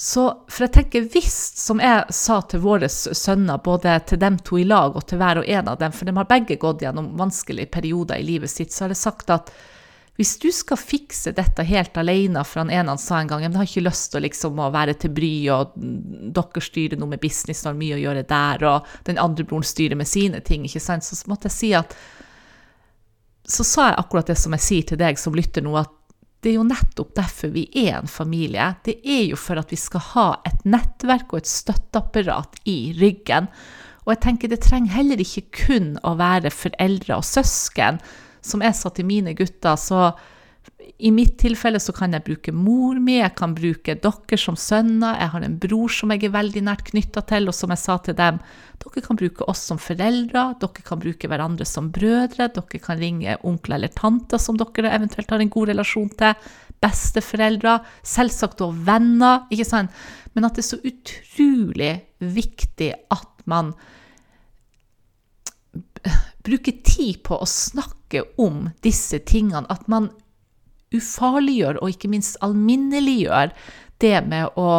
Så 0.00 0.22
for 0.48 0.64
jeg 0.64 0.72
tenker 0.72 1.08
hvis, 1.12 1.34
som 1.60 1.80
jeg 1.82 2.14
sa 2.16 2.38
til 2.48 2.62
våre 2.64 2.88
sønner, 2.88 3.60
både 3.60 3.98
til 4.08 4.18
dem 4.22 4.38
to 4.40 4.56
i 4.56 4.64
lag 4.64 4.96
og 4.96 5.04
til 5.06 5.20
hver 5.20 5.42
og 5.42 5.50
en 5.52 5.68
av 5.68 5.76
dem, 5.82 5.92
for 5.92 6.08
de 6.08 6.14
har 6.16 6.30
begge 6.30 6.56
gått 6.62 6.82
gjennom 6.86 7.12
vanskelige 7.20 7.68
perioder 7.74 8.16
i 8.16 8.24
livet 8.24 8.50
sitt, 8.50 8.72
så 8.72 8.86
har 8.86 8.94
jeg 8.94 9.02
sagt 9.02 9.34
at 9.34 9.52
hvis 10.18 10.34
du 10.42 10.50
skal 10.52 10.76
fikse 10.76 11.32
dette 11.32 11.64
helt 11.64 11.96
alene, 11.96 12.42
for 12.44 12.60
han 12.60 12.72
ene 12.72 12.92
han 12.92 13.00
sa 13.00 13.20
en 13.20 13.30
gang 13.30 13.44
jeg 13.44 13.54
har 13.56 13.68
ikke 13.68 13.86
lyst 13.86 14.10
til 14.12 14.24
liksom 14.26 14.58
å 14.60 14.70
være 14.74 14.96
til 15.00 15.14
bry, 15.16 15.32
og 15.54 15.76
dere 15.76 16.64
styrer 16.64 17.00
noe 17.00 17.14
med 17.14 17.22
business, 17.22 17.64
har 17.64 17.78
mye 17.78 17.96
å 17.96 18.02
gjøre 18.02 18.26
der, 18.28 18.66
og 18.68 18.90
den 19.08 19.20
andre 19.22 19.46
broren 19.48 19.64
styrer 19.64 19.96
med 19.96 20.10
sine 20.10 20.42
ting, 20.44 20.66
ikke 20.68 20.82
sant, 20.82 21.06
så 21.06 21.16
måtte 21.30 21.48
jeg 21.48 21.56
si 21.56 21.72
at 21.78 21.96
Så 23.50 23.64
sa 23.66 23.88
jeg 23.88 23.98
akkurat 23.98 24.28
det 24.28 24.36
som 24.38 24.52
jeg 24.54 24.62
sier 24.62 24.84
til 24.86 24.98
deg 25.00 25.18
som 25.18 25.34
lytter 25.34 25.64
nå, 25.64 25.72
at 25.74 25.90
det 26.40 26.52
er 26.52 26.60
jo 26.60 26.68
nettopp 26.68 27.12
derfor 27.16 27.50
vi 27.52 27.66
er 27.76 27.98
en 27.98 28.08
familie. 28.08 28.74
Det 28.84 29.00
er 29.04 29.24
jo 29.28 29.36
for 29.40 29.60
at 29.60 29.72
vi 29.72 29.76
skal 29.80 30.04
ha 30.14 30.26
et 30.48 30.62
nettverk 30.64 31.34
og 31.34 31.42
et 31.42 31.50
støtteapparat 31.50 32.60
i 32.70 32.94
ryggen. 32.96 33.50
Og 34.06 34.14
jeg 34.14 34.22
tenker 34.24 34.52
det 34.52 34.62
trenger 34.64 34.94
heller 34.94 35.20
ikke 35.20 35.48
kun 35.66 35.90
å 36.06 36.14
være 36.20 36.52
foreldre 36.54 37.18
og 37.20 37.26
søsken. 37.26 38.00
Som 38.42 38.64
jeg 38.64 38.76
sa 38.76 38.92
til 38.94 39.08
mine 39.08 39.34
gutter, 39.38 39.76
så 39.80 40.10
i 41.00 41.10
mitt 41.12 41.38
tilfelle 41.40 41.80
så 41.80 41.92
kan 41.96 42.12
jeg 42.12 42.24
bruke 42.26 42.52
mor 42.52 42.98
mi, 43.00 43.18
jeg 43.18 43.32
kan 43.38 43.54
bruke 43.56 43.94
dere 44.04 44.38
som 44.40 44.56
sønner, 44.58 45.16
jeg 45.16 45.32
har 45.32 45.44
en 45.46 45.56
bror 45.60 45.92
som 45.92 46.12
jeg 46.12 46.26
er 46.28 46.34
veldig 46.34 46.62
nært 46.66 46.84
knytta 46.90 47.22
til, 47.28 47.48
og 47.48 47.56
som 47.56 47.72
jeg 47.72 47.80
sa 47.80 47.96
til 48.04 48.16
dem, 48.18 48.40
dere 48.80 49.04
kan 49.04 49.20
bruke 49.20 49.46
oss 49.48 49.62
som 49.70 49.80
foreldre, 49.80 50.44
dere 50.60 50.84
kan 50.86 51.00
bruke 51.00 51.30
hverandre 51.30 51.66
som 51.68 51.88
brødre, 51.94 52.50
dere 52.52 52.82
kan 52.84 53.00
ringe 53.00 53.38
onkler 53.48 53.78
eller 53.78 53.94
tanter 53.96 54.42
som 54.42 54.60
dere 54.60 54.92
eventuelt 54.92 55.32
har 55.32 55.44
en 55.44 55.52
god 55.52 55.72
relasjon 55.72 56.12
til, 56.20 56.50
besteforeldre, 56.80 57.78
selvsagt 58.08 58.62
og 58.64 58.76
venner, 58.86 59.46
ikke 59.52 59.68
sant? 59.68 59.96
Men 60.32 60.46
at 60.48 60.56
det 60.56 60.64
er 60.64 60.70
så 60.70 60.80
utrolig 60.80 61.94
viktig 62.20 62.92
at 63.12 63.44
man 63.50 63.74
bruker 66.46 66.80
tid 66.84 67.22
på 67.26 67.38
å 67.40 67.48
snakke 67.48 68.24
om 68.40 68.70
disse 68.84 69.20
tingene, 69.28 69.66
at 69.68 69.86
man 69.88 70.10
ufarliggjør 70.94 71.78
og 71.80 71.92
ikke 71.92 72.10
minst 72.10 72.38
alminneliggjør 72.42 73.52
det 74.02 74.16
med 74.26 74.58
å 74.58 74.70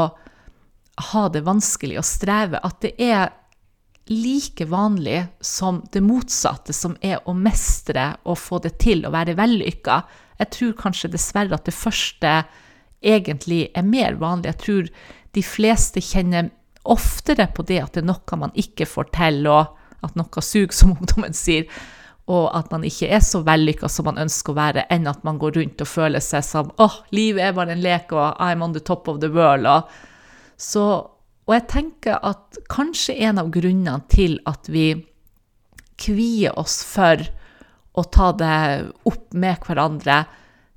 ha 1.12 1.28
det 1.32 1.44
vanskelig 1.46 2.00
og 2.02 2.08
streve, 2.08 2.60
at 2.60 2.82
det 2.84 2.96
er 3.02 3.30
like 4.12 4.66
vanlig 4.68 5.24
som 5.46 5.80
det 5.94 6.02
motsatte, 6.04 6.74
som 6.76 6.98
er 7.02 7.22
å 7.30 7.36
mestre 7.38 8.12
og 8.26 8.40
få 8.42 8.60
det 8.66 8.76
til 8.82 9.06
å 9.06 9.14
være 9.14 9.38
vellykka. 9.40 10.02
Jeg 10.42 10.52
tror 10.58 10.78
kanskje 10.80 11.14
dessverre 11.14 11.56
at 11.56 11.70
det 11.70 11.78
første 11.78 12.34
egentlig 13.02 13.70
er 13.78 13.88
mer 13.88 14.18
vanlig. 14.20 14.52
Jeg 14.52 14.62
tror 14.66 14.90
de 15.38 15.44
fleste 15.46 16.04
kjenner 16.04 16.50
oftere 16.92 17.48
på 17.54 17.64
det 17.70 17.80
at 17.84 17.96
det 17.96 18.04
er 18.04 18.10
noe 18.10 18.42
man 18.42 18.54
ikke 18.58 18.90
får 18.90 19.12
til, 19.16 19.46
og 19.48 19.78
at 20.06 20.16
noe 20.18 20.44
suger, 20.46 20.74
som 20.76 20.96
ungdommen 20.98 21.36
sier 21.38 21.68
og 22.32 22.52
at 22.56 22.70
man 22.72 22.84
ikke 22.88 23.10
er 23.12 23.22
så 23.26 23.42
vellykka 23.46 23.90
som 23.90 24.08
man 24.08 24.22
ønsker 24.22 24.54
å 24.54 24.60
være, 24.60 24.86
enn 24.94 25.10
at 25.10 25.24
man 25.28 25.40
går 25.42 25.58
rundt 25.58 25.82
og 25.84 25.90
føler 25.90 26.24
seg 26.24 26.46
som 26.46 26.70
åh, 26.78 26.86
oh, 26.86 27.00
livet 27.16 27.48
er 27.48 27.56
bare 27.58 27.76
en 27.76 27.84
lek, 27.84 28.14
og 28.14 28.38
I'm 28.40 28.64
on 28.64 28.76
the 28.76 28.84
top 28.84 29.10
of 29.12 29.20
the 29.24 29.32
world. 29.34 29.68
Og, 29.68 29.90
så, 30.62 30.86
og 31.48 31.56
jeg 31.56 31.68
tenker 31.72 32.20
at 32.22 32.62
kanskje 32.72 33.18
en 33.28 33.42
av 33.42 33.50
grunnene 33.54 33.98
til 34.14 34.38
at 34.50 34.70
vi 34.72 34.94
kvier 36.02 36.56
oss 36.60 36.82
for 36.88 37.26
å 37.98 38.06
ta 38.08 38.32
det 38.38 38.60
opp 39.10 39.34
med 39.36 39.66
hverandre, 39.66 40.24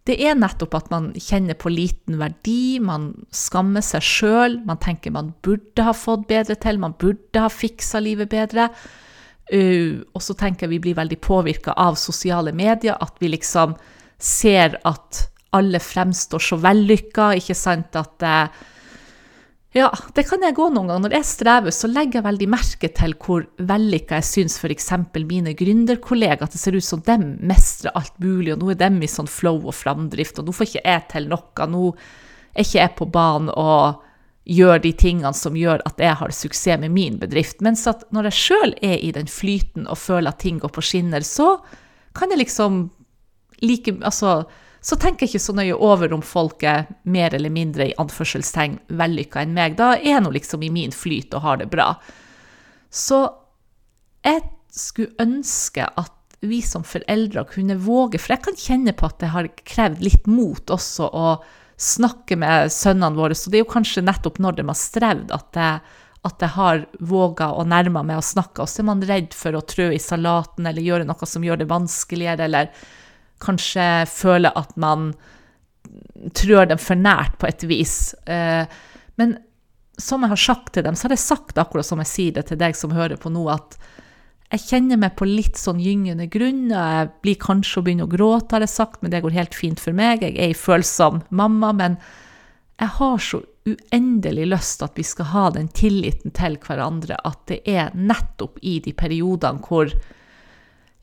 det 0.04 0.18
er 0.20 0.34
nettopp 0.36 0.74
at 0.76 0.90
man 0.92 1.12
kjenner 1.16 1.56
på 1.56 1.70
liten 1.72 2.18
verdi, 2.20 2.76
man 2.82 3.12
skammer 3.32 3.84
seg 3.84 4.04
sjøl, 4.04 4.58
man 4.66 4.80
tenker 4.82 5.14
man 5.14 5.30
burde 5.44 5.86
ha 5.86 5.94
fått 5.96 6.26
bedre 6.28 6.58
til, 6.60 6.80
man 6.82 6.96
burde 7.00 7.40
ha 7.40 7.48
fiksa 7.48 8.02
livet 8.04 8.28
bedre. 8.34 8.68
Uh, 9.52 10.00
og 10.16 10.22
så 10.24 10.36
tenker 10.38 10.64
jeg 10.64 10.76
vi 10.76 10.82
blir 10.86 10.96
veldig 10.96 11.20
påvirka 11.20 11.74
av 11.76 11.98
sosiale 12.00 12.54
medier, 12.56 12.96
at 12.96 13.18
vi 13.20 13.28
liksom 13.34 13.74
ser 14.16 14.78
at 14.88 15.26
alle 15.54 15.78
fremstår 15.82 16.42
så 16.42 16.58
vellykka, 16.62 17.34
ikke 17.38 17.56
sant, 17.58 17.98
at 17.98 18.24
uh, 18.24 18.64
ja, 19.74 19.88
det 20.14 20.22
kan 20.28 20.42
jeg 20.46 20.54
gå 20.54 20.68
noen 20.70 20.86
ganger. 20.86 21.02
Når 21.02 21.14
jeg 21.16 21.26
strever, 21.26 21.74
så 21.74 21.88
legger 21.90 22.20
jeg 22.20 22.26
veldig 22.28 22.46
merke 22.52 22.90
til 22.94 23.14
hvor 23.18 23.42
vellykka 23.58 24.20
jeg 24.20 24.28
syns 24.28 24.54
f.eks. 24.62 24.90
mine 25.26 25.54
gründerkollegaer 25.58 26.46
at 26.46 26.54
det 26.54 26.60
ser 26.62 26.78
ut 26.78 26.86
som 26.86 27.02
dem 27.02 27.32
mestrer 27.42 27.90
alt 27.98 28.14
mulig, 28.22 28.52
og 28.54 28.62
nå 28.62 28.70
er 28.70 28.78
dem 28.84 29.00
i 29.02 29.10
sånn 29.10 29.30
flow 29.30 29.64
og 29.66 29.74
framdrift, 29.74 30.38
og 30.38 30.46
nå 30.46 30.54
får 30.54 30.70
ikke 30.70 30.84
jeg 30.86 31.06
til 31.10 31.26
noe. 31.32 31.68
Nå 31.74 31.88
er 32.54 32.62
ikke 32.62 32.78
jeg 32.78 32.94
på 33.00 33.10
banen 33.18 33.50
og 33.50 34.03
gjør 34.44 34.82
de 34.84 34.92
tingene 34.92 35.32
som 35.36 35.56
gjør 35.56 35.82
at 35.88 36.00
jeg 36.00 36.18
har 36.20 36.34
suksess 36.34 36.80
med 36.80 36.92
min 36.92 37.16
bedrift. 37.20 37.62
Mens 37.64 37.86
at 37.88 38.04
når 38.12 38.28
jeg 38.28 38.40
sjøl 38.40 38.74
er 38.84 38.98
i 39.00 39.12
den 39.16 39.30
flyten 39.30 39.88
og 39.88 40.00
føler 40.00 40.32
at 40.32 40.42
ting 40.44 40.60
går 40.60 40.72
på 40.74 40.84
skinner, 40.84 41.24
så 41.24 41.56
kan 42.14 42.32
jeg 42.32 42.44
liksom 42.44 42.84
like 43.64 43.94
Altså, 44.04 44.44
så 44.84 44.96
tenker 45.00 45.24
jeg 45.24 45.34
ikke 45.34 45.46
så 45.46 45.54
nøye 45.56 45.76
over 45.80 46.12
om 46.12 46.22
folk 46.22 46.62
er 46.68 46.90
mer 47.08 47.34
eller 47.34 47.52
mindre 47.52 47.88
i 47.88 47.96
anførselstegn 48.00 48.76
vellykka 48.92 49.40
enn 49.40 49.54
meg. 49.56 49.78
Da 49.78 49.94
er 49.96 50.18
jeg 50.18 50.24
nå 50.26 50.34
liksom 50.34 50.66
i 50.66 50.72
min 50.74 50.92
flyt 50.92 51.32
og 51.32 51.46
har 51.46 51.62
det 51.62 51.70
bra. 51.72 51.94
Så 52.92 53.24
jeg 54.24 54.44
skulle 54.74 55.16
ønske 55.22 55.86
at 55.88 56.12
vi 56.44 56.60
som 56.60 56.84
foreldre 56.84 57.46
kunne 57.48 57.78
våge, 57.80 58.20
for 58.20 58.34
jeg 58.34 58.44
kan 58.44 58.58
kjenne 58.60 58.92
på 58.92 59.08
at 59.08 59.22
det 59.22 59.32
har 59.32 59.48
krevd 59.64 60.04
litt 60.04 60.28
mot 60.28 60.68
også 60.74 61.08
å 61.08 61.28
snakke 61.80 62.38
med 62.38 62.72
sønnene 62.72 63.18
våre. 63.18 63.36
Så 63.36 63.50
det 63.50 63.60
er 63.60 63.64
jo 63.64 63.72
kanskje 63.74 64.04
nettopp 64.04 64.40
når 64.42 64.58
de 64.58 64.66
har 64.68 64.78
strevd, 64.78 65.32
at 65.34 65.58
jeg, 65.58 65.94
at 66.24 66.44
jeg 66.46 66.54
har 66.56 66.84
våga 67.00 67.50
å 67.52 67.66
nærme 67.68 68.04
meg 68.06 68.20
å 68.20 68.24
snakke. 68.24 68.64
Og 68.64 68.70
så 68.70 68.82
er 68.82 68.90
man 68.90 69.04
redd 69.04 69.34
for 69.36 69.56
å 69.56 69.64
trø 69.66 69.90
i 69.94 70.02
salaten 70.02 70.68
eller 70.70 70.84
gjøre 70.84 71.08
noe 71.08 71.28
som 71.28 71.44
gjør 71.44 71.62
det 71.62 71.70
vanskeligere, 71.72 72.48
eller 72.48 72.70
kanskje 73.44 73.86
føle 74.08 74.52
at 74.56 74.76
man 74.80 75.12
trør 76.34 76.70
dem 76.70 76.80
for 76.80 76.98
nært 76.98 77.36
på 77.40 77.48
et 77.50 77.66
vis. 77.68 78.14
Eh, 78.30 78.64
men 79.20 79.36
som 80.00 80.24
jeg 80.24 80.32
har 80.32 80.40
sagt 80.40 80.72
til 80.74 80.86
dem, 80.86 80.96
så 80.96 81.06
har 81.06 81.14
jeg 81.14 81.22
sagt 81.22 81.58
akkurat 81.60 81.86
som 81.86 82.00
jeg 82.02 82.10
sier 82.10 82.38
det 82.38 82.48
til 82.48 82.58
deg 82.58 82.76
som 82.78 82.94
hører 82.94 83.20
på 83.20 83.30
nå, 83.30 83.44
at 83.52 83.76
jeg 84.52 84.62
kjenner 84.68 85.00
meg 85.00 85.16
på 85.18 85.26
litt 85.26 85.58
sånn 85.58 85.80
gyngende 85.82 86.28
grunn. 86.30 86.68
og 86.68 86.92
Jeg 86.98 87.08
blir 87.24 87.40
kanskje 87.42 87.80
å 87.80 87.86
begynne 87.86 88.06
å 88.06 88.10
gråte, 88.12 88.54
har 88.54 88.64
jeg 88.64 88.74
sagt, 88.74 89.00
men 89.02 89.10
det 89.10 89.22
går 89.24 89.34
helt 89.34 89.56
fint 89.56 89.80
for 89.80 89.96
meg. 89.96 90.22
Jeg 90.22 90.36
er 90.36 90.52
ei 90.52 90.58
følsom 90.58 91.22
mamma, 91.30 91.72
men 91.74 91.96
jeg 92.78 92.90
har 92.98 93.18
så 93.22 93.40
uendelig 93.64 94.46
lyst 94.50 94.82
at 94.84 94.98
vi 94.98 95.06
skal 95.06 95.30
ha 95.32 95.44
den 95.54 95.70
tilliten 95.72 96.34
til 96.36 96.58
hverandre 96.60 97.16
at 97.24 97.40
det 97.48 97.62
er 97.70 97.94
nettopp 97.96 98.58
i 98.62 98.76
de 98.84 98.92
periodene 98.92 99.62
hvor 99.64 99.90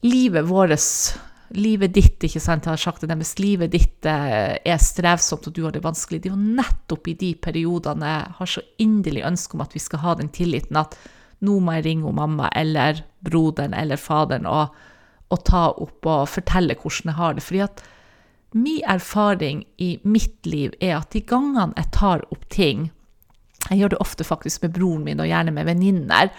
livet 0.05 0.47
vårt 0.49 1.19
Livet 1.51 1.91
ditt, 1.91 2.23
ikke 2.23 2.39
sant, 2.39 2.63
jeg 2.63 2.71
har 2.71 2.79
sagt 2.79 3.01
det 3.03 3.09
deres, 3.11 3.33
livet 3.43 3.73
ditt 3.73 4.07
eh, 4.07 4.53
er 4.55 4.77
strevsomt 4.79 5.49
og 5.49 5.51
du 5.51 5.65
har 5.65 5.73
det 5.75 5.81
vanskelig. 5.83 6.21
Det 6.23 6.29
er 6.29 6.37
jo 6.37 6.53
nettopp 6.61 7.09
i 7.11 7.15
de 7.19 7.33
periodene 7.35 8.07
jeg 8.07 8.35
har 8.37 8.51
så 8.53 8.63
inderlig 8.79 9.25
ønske 9.27 9.57
om 9.57 9.65
at 9.65 9.75
vi 9.75 9.81
skal 9.83 9.99
ha 9.99 10.13
den 10.21 10.31
tilliten 10.31 10.79
at 10.79 10.95
nå 11.45 11.57
må 11.61 11.77
jeg 11.77 11.87
ringe 11.87 12.13
mamma 12.15 12.49
eller 12.57 13.03
broderen 13.25 13.73
eller 13.77 13.99
faderen 13.99 14.47
og, 14.49 14.75
og, 15.31 15.39
ta 15.47 15.69
opp 15.71 16.07
og 16.09 16.29
fortelle 16.29 16.77
hvordan 16.77 17.11
jeg 17.11 17.17
har 17.17 17.35
det. 17.37 17.45
Fordi 17.45 17.63
at 17.65 17.83
min 18.51 18.81
erfaring 18.87 19.63
i 19.77 19.93
mitt 20.03 20.45
liv 20.45 20.73
er 20.79 20.97
at 20.99 21.13
de 21.15 21.23
gangene 21.23 21.71
jeg 21.77 21.93
tar 21.95 22.25
opp 22.29 22.49
ting 22.51 22.89
Jeg 23.69 23.77
gjør 23.77 23.91
det 23.93 24.01
ofte 24.01 24.25
faktisk 24.25 24.63
med 24.63 24.73
broren 24.73 25.03
min, 25.05 25.19
og 25.21 25.27
gjerne 25.29 25.51
med 25.53 25.67
venninner. 25.69 26.31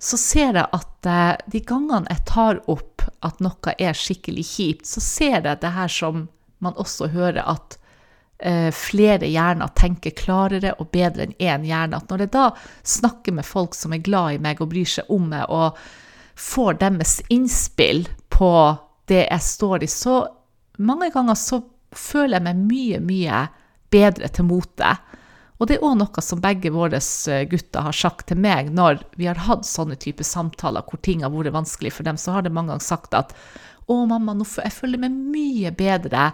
Så 0.00 0.16
ser 0.16 0.56
jeg 0.56 0.64
at 0.72 1.06
eh, 1.06 1.34
de 1.52 1.60
gangene 1.60 2.08
jeg 2.08 2.24
tar 2.26 2.62
opp 2.72 3.04
at 3.20 3.42
noe 3.44 3.74
er 3.76 3.92
skikkelig 3.92 4.44
kjipt, 4.48 4.88
så 4.88 5.02
ser 5.04 5.44
jeg 5.44 5.60
det 5.60 5.72
her 5.76 5.92
som 5.92 6.26
man 6.64 6.78
også 6.80 7.10
hører 7.12 7.44
at 7.44 7.76
flere 8.74 9.28
hjerner 9.30 9.70
tenker 9.78 10.14
klarere 10.18 10.74
og 10.82 10.90
bedre 10.94 11.28
enn 11.28 11.36
én 11.38 11.66
hjerne. 11.68 11.98
At 11.98 12.10
når 12.10 12.24
jeg 12.24 12.32
da 12.34 12.46
snakker 12.94 13.36
med 13.36 13.46
folk 13.46 13.76
som 13.78 13.94
er 13.94 14.02
glad 14.02 14.36
i 14.36 14.42
meg 14.42 14.62
og 14.62 14.72
bryr 14.72 14.88
seg 14.88 15.10
om 15.12 15.28
meg, 15.30 15.46
og 15.48 15.78
får 16.34 16.80
deres 16.80 17.20
innspill 17.30 18.06
på 18.32 18.52
det 19.10 19.26
jeg 19.28 19.46
står 19.46 19.84
i, 19.84 19.90
så 19.90 20.22
mange 20.82 21.10
ganger 21.14 21.38
så 21.38 21.60
føler 21.92 22.38
jeg 22.38 22.46
meg 22.48 22.62
mye, 22.66 23.00
mye 23.04 23.42
bedre 23.92 24.30
til 24.32 24.48
mote. 24.48 24.94
Og 25.60 25.68
det 25.70 25.76
er 25.76 25.84
òg 25.86 25.98
noe 26.00 26.24
som 26.24 26.40
begge 26.42 26.72
våre 26.74 26.98
eh, 26.98 27.44
gutter 27.46 27.84
har 27.86 27.94
sagt 27.94 28.26
til 28.32 28.40
meg 28.42 28.72
når 28.74 29.04
vi 29.20 29.28
har 29.28 29.44
hatt 29.46 29.68
sånne 29.68 29.98
typer 30.00 30.26
samtaler 30.26 30.82
hvor 30.88 30.98
ting 31.06 31.22
har 31.22 31.30
vært 31.30 31.54
vanskelig 31.54 31.92
for 31.94 32.08
dem, 32.08 32.18
så 32.18 32.34
har 32.34 32.42
de 32.42 32.50
mange 32.50 32.72
ganger 32.72 32.88
sagt 32.88 33.14
at 33.14 33.36
å, 33.86 34.00
mamma, 34.06 34.34
nå 34.34 34.46
jeg 34.46 34.74
føler 34.74 35.02
meg 35.02 35.14
mye 35.14 35.70
bedre 35.76 36.30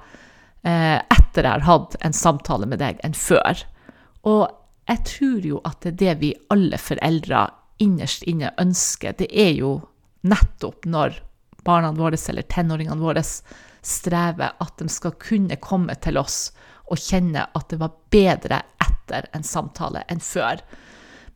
Eh, 0.69 0.97
etter 0.99 1.47
jeg 1.47 1.55
har 1.55 1.65
hatt 1.65 1.97
en 2.05 2.17
samtale 2.17 2.67
med 2.69 2.83
deg, 2.83 2.99
enn 3.07 3.17
før. 3.17 3.63
Og 4.29 4.43
jeg 4.89 5.05
tror 5.09 5.47
jo 5.47 5.61
at 5.69 5.81
det 5.85 5.93
er 5.93 6.01
det 6.03 6.17
vi 6.23 6.33
alle 6.53 6.81
foreldre 6.81 7.47
innerst 7.81 8.27
inne 8.29 8.51
ønsker. 8.61 9.15
Det 9.17 9.29
er 9.33 9.55
jo 9.57 9.79
nettopp 10.29 10.89
når 10.89 11.21
barna 11.65 11.93
våre 11.97 12.19
eller 12.29 12.49
tenåringene 12.51 13.01
våre 13.01 13.23
strever, 13.25 14.57
at 14.59 14.75
de 14.81 14.89
skal 14.93 15.15
kunne 15.21 15.57
komme 15.63 15.95
til 16.03 16.19
oss 16.21 16.51
og 16.89 17.01
kjenne 17.01 17.45
at 17.55 17.69
det 17.71 17.79
var 17.81 17.97
bedre 18.13 18.61
etter 18.83 19.29
en 19.37 19.47
samtale 19.47 20.03
enn 20.09 20.21
før. 20.25 20.61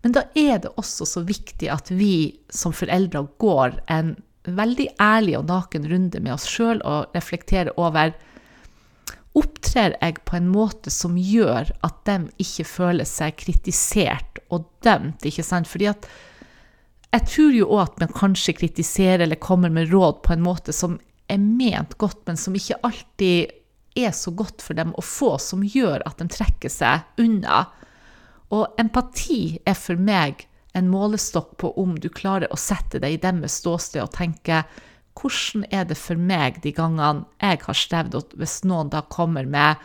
Men 0.02 0.16
da 0.16 0.24
er 0.34 0.58
det 0.64 0.72
også 0.80 1.06
så 1.06 1.22
viktig 1.24 1.70
at 1.70 1.92
vi 1.94 2.42
som 2.50 2.74
foreldre 2.74 3.22
går 3.40 3.78
en 3.92 4.16
veldig 4.42 4.88
ærlig 5.00 5.36
og 5.38 5.46
naken 5.46 5.86
runde 5.88 6.20
med 6.20 6.34
oss 6.34 6.48
sjøl 6.50 6.82
og 6.88 7.14
reflekterer 7.14 7.70
over 7.78 8.16
Opptrer 9.38 9.96
jeg 9.96 10.18
på 10.28 10.36
en 10.36 10.50
måte 10.52 10.92
som 10.92 11.16
gjør 11.16 11.70
at 11.86 12.02
de 12.08 12.18
ikke 12.42 12.66
føler 12.68 13.08
seg 13.08 13.38
kritisert 13.40 14.42
og 14.52 14.66
dømt? 14.84 15.24
ikke 15.24 15.44
sant? 15.46 15.70
Fordi 15.70 15.88
at 15.92 16.08
jeg 17.12 17.28
tror 17.28 17.56
jo 17.56 17.70
òg 17.72 17.82
at 17.86 17.98
man 18.02 18.12
kanskje 18.16 18.56
kritiserer 18.56 19.24
eller 19.24 19.40
kommer 19.40 19.72
med 19.72 19.92
råd 19.92 20.22
på 20.24 20.34
en 20.34 20.44
måte 20.44 20.72
som 20.76 20.98
er 21.32 21.40
ment 21.40 21.96
godt, 22.00 22.22
men 22.28 22.36
som 22.40 22.56
ikke 22.56 22.80
alltid 22.84 23.52
er 23.96 24.12
så 24.16 24.32
godt 24.36 24.64
for 24.64 24.76
dem 24.76 24.94
å 24.96 25.04
få, 25.04 25.36
som 25.40 25.64
gjør 25.64 26.04
at 26.08 26.20
de 26.20 26.28
trekker 26.32 26.72
seg 26.72 27.20
unna. 27.20 27.66
Og 28.52 28.80
empati 28.80 29.58
er 29.68 29.76
for 29.76 30.00
meg 30.00 30.46
en 30.76 30.88
målestokk 30.88 31.56
på 31.60 31.72
om 31.80 31.94
du 32.00 32.08
klarer 32.12 32.52
å 32.52 32.60
sette 32.60 33.00
deg 33.00 33.16
i 33.16 33.20
deres 33.20 33.60
ståsted 33.60 34.00
og 34.04 34.14
tenke 34.16 34.62
hvordan 35.18 35.66
er 35.70 35.86
det 35.88 35.98
for 36.00 36.18
meg 36.18 36.60
de 36.64 36.72
gangene 36.74 37.26
jeg 37.40 37.60
har 37.66 37.78
strevd, 37.78 38.16
og 38.18 38.36
hvis 38.40 38.62
noen 38.68 38.90
da 38.92 39.04
kommer 39.12 39.46
med 39.48 39.80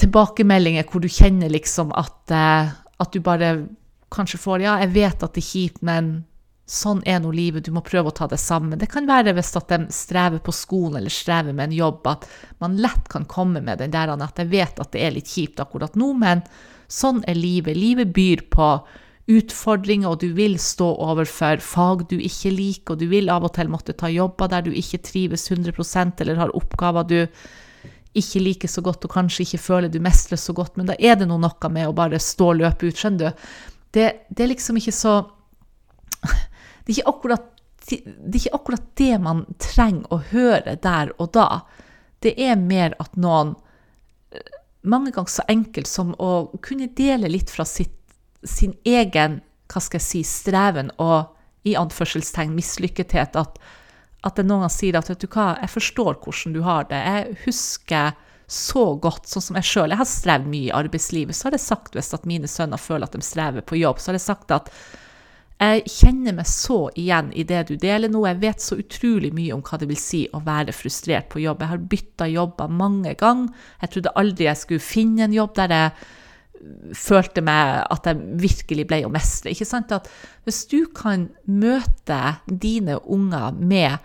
tilbakemeldinger 0.00 0.86
hvor 0.90 1.02
du 1.02 1.10
kjenner 1.10 1.50
liksom 1.52 1.92
at, 1.96 2.18
eh, 2.30 2.72
at 2.72 3.12
du 3.12 3.20
bare 3.24 3.66
kanskje 4.14 4.38
får 4.38 4.62
Ja, 4.62 4.78
jeg 4.84 4.94
vet 4.94 5.22
at 5.22 5.34
det 5.34 5.42
er 5.42 5.50
kjipt, 5.50 5.82
men 5.82 6.24
sånn 6.66 7.02
er 7.06 7.20
nå 7.22 7.30
livet, 7.34 7.64
du 7.66 7.72
må 7.74 7.82
prøve 7.86 8.10
å 8.10 8.14
ta 8.14 8.26
det 8.26 8.38
sammen. 8.42 8.78
Det 8.78 8.88
kan 8.90 9.06
være 9.06 9.34
hvis 9.36 9.54
at 9.58 9.70
de 9.70 9.86
strever 9.94 10.42
på 10.42 10.54
skolen 10.54 10.98
eller 10.98 11.14
strever 11.14 11.54
med 11.54 11.70
en 11.70 11.76
jobb, 11.78 12.06
at 12.10 12.26
man 12.62 12.78
lett 12.82 13.06
kan 13.10 13.26
komme 13.30 13.62
med 13.62 13.78
den 13.82 13.94
der 13.94 14.10
at 14.14 14.40
jeg 14.42 14.50
vet 14.50 14.80
at 14.82 14.92
det 14.94 15.02
er 15.02 15.14
litt 15.14 15.30
kjipt 15.30 15.62
akkurat 15.62 15.94
nå, 15.98 16.12
men 16.18 16.42
sånn 16.90 17.22
er 17.26 17.38
livet. 17.38 17.78
Livet 17.78 18.10
byr 18.14 18.46
på 18.50 18.70
utfordringer, 19.26 20.12
og 20.12 20.20
du 20.22 20.30
vil 20.36 20.54
stå 20.62 20.86
overfor 21.02 21.62
fag 21.64 22.06
du 22.10 22.16
ikke 22.18 22.52
liker, 22.54 22.94
og 22.94 23.02
du 23.02 23.08
vil 23.10 23.30
av 23.32 23.46
og 23.48 23.54
til 23.56 23.70
måtte 23.72 23.96
ta 23.98 24.10
jobber 24.12 24.50
der 24.52 24.66
du 24.66 24.72
ikke 24.74 25.02
trives 25.02 25.48
100 25.50 26.22
eller 26.22 26.38
har 26.38 26.54
oppgaver 26.54 27.08
du 27.10 27.18
ikke 28.16 28.40
liker 28.40 28.70
så 28.70 28.80
godt 28.80 29.04
og 29.04 29.12
kanskje 29.12 29.44
ikke 29.44 29.60
føler 29.60 29.92
du 29.92 29.98
mestrer 30.00 30.40
så 30.40 30.54
godt, 30.56 30.76
men 30.76 30.88
da 30.88 30.96
er 30.98 31.18
det 31.18 31.28
noe 31.28 31.70
med 31.72 31.88
å 31.88 31.96
bare 31.96 32.20
stå 32.22 32.52
og 32.54 32.60
løpe 32.62 32.88
ut, 32.88 32.96
skjønner 32.96 33.34
du. 33.34 33.50
Det, 33.92 34.06
det 34.30 34.44
er 34.44 34.52
liksom 34.52 34.78
ikke 34.80 34.94
så 34.94 35.18
det 36.86 36.92
er 36.92 36.94
ikke, 36.94 37.10
akkurat, 37.10 37.46
det 37.90 37.98
er 38.06 38.40
ikke 38.40 38.56
akkurat 38.60 38.88
det 38.98 39.12
man 39.22 39.44
trenger 39.62 40.14
å 40.14 40.22
høre 40.30 40.76
der 40.82 41.12
og 41.18 41.32
da. 41.36 41.48
Det 42.22 42.34
er 42.40 42.58
mer 42.60 42.96
at 43.02 43.16
noen 43.20 43.56
Mange 44.86 45.10
ganger 45.10 45.32
så 45.32 45.42
enkelt 45.50 45.88
som 45.90 46.12
å 46.22 46.46
kunne 46.62 46.86
dele 46.94 47.26
litt 47.26 47.50
fra 47.50 47.64
sitt 47.66 48.05
sin 48.48 48.74
egen 48.86 49.40
hva 49.72 49.82
skal 49.82 49.98
jeg 49.98 50.06
si, 50.06 50.22
streven 50.26 50.92
og 51.02 51.32
i 51.66 51.74
anførselstegn 51.78 52.54
mislykkethet. 52.54 53.38
At, 53.38 53.58
at 54.26 54.38
det 54.38 54.46
noen 54.46 54.64
ganger 54.64 54.76
sier 54.76 54.98
at 54.98 55.10
vet 55.10 55.24
du 55.24 55.28
hva, 55.30 55.56
jeg 55.62 55.72
forstår 55.72 56.20
hvordan 56.22 56.54
du 56.54 56.62
har 56.66 56.86
det. 56.90 57.00
Jeg 57.02 57.40
husker 57.46 58.14
så 58.46 58.84
godt, 59.02 59.26
sånn 59.26 59.42
som 59.42 59.58
jeg 59.58 59.66
sjøl. 59.66 59.90
Jeg 59.90 60.00
har 60.00 60.10
strevd 60.10 60.46
mye 60.52 60.68
i 60.68 60.76
arbeidslivet. 60.76 61.34
Så 61.34 61.48
har 61.48 61.56
jeg 61.56 61.64
sagt, 61.64 61.98
hvis 61.98 62.14
at 62.14 62.28
mine 62.30 62.50
sønner 62.50 62.78
føler 62.78 63.08
at 63.08 63.16
de 63.16 63.26
strever 63.26 63.66
på 63.66 63.80
jobb, 63.80 63.98
så 63.98 64.12
har 64.12 64.20
jeg 64.20 64.28
sagt 64.28 64.54
at 64.54 64.70
jeg 65.56 65.86
kjenner 65.88 66.34
meg 66.36 66.48
så 66.50 66.82
igjen 67.00 67.30
i 67.32 67.42
det 67.48 67.62
du 67.70 67.78
deler 67.80 68.12
nå. 68.12 68.26
Jeg 68.28 68.42
vet 68.42 68.62
så 68.62 68.76
utrolig 68.76 69.30
mye 69.34 69.54
om 69.56 69.62
hva 69.64 69.78
det 69.80 69.88
vil 69.88 69.98
si 69.98 70.26
å 70.36 70.42
være 70.44 70.74
frustrert 70.76 71.30
på 71.32 71.40
jobb. 71.42 71.64
Jeg 71.64 71.72
har 71.72 71.88
bytta 71.94 72.28
jobber 72.28 72.76
mange 72.82 73.14
ganger. 73.18 73.66
Jeg 73.80 73.94
trodde 73.94 74.14
aldri 74.20 74.50
jeg 74.50 74.60
skulle 74.62 74.84
finne 74.84 75.24
en 75.26 75.34
jobb 75.34 75.56
der 75.56 75.74
jeg 75.74 76.06
følte 76.96 77.42
meg 77.44 77.82
at 77.92 78.08
jeg 78.08 78.40
virkelig 78.42 78.86
ble 78.88 79.02
å 79.06 79.12
mestre. 79.12 79.52
Ikke 79.52 79.68
sant? 79.68 79.92
At 79.92 80.08
hvis 80.46 80.64
du 80.70 80.86
kan 80.94 81.28
møte 81.46 82.20
dine 82.46 82.98
unger 83.02 83.56
med 83.56 83.98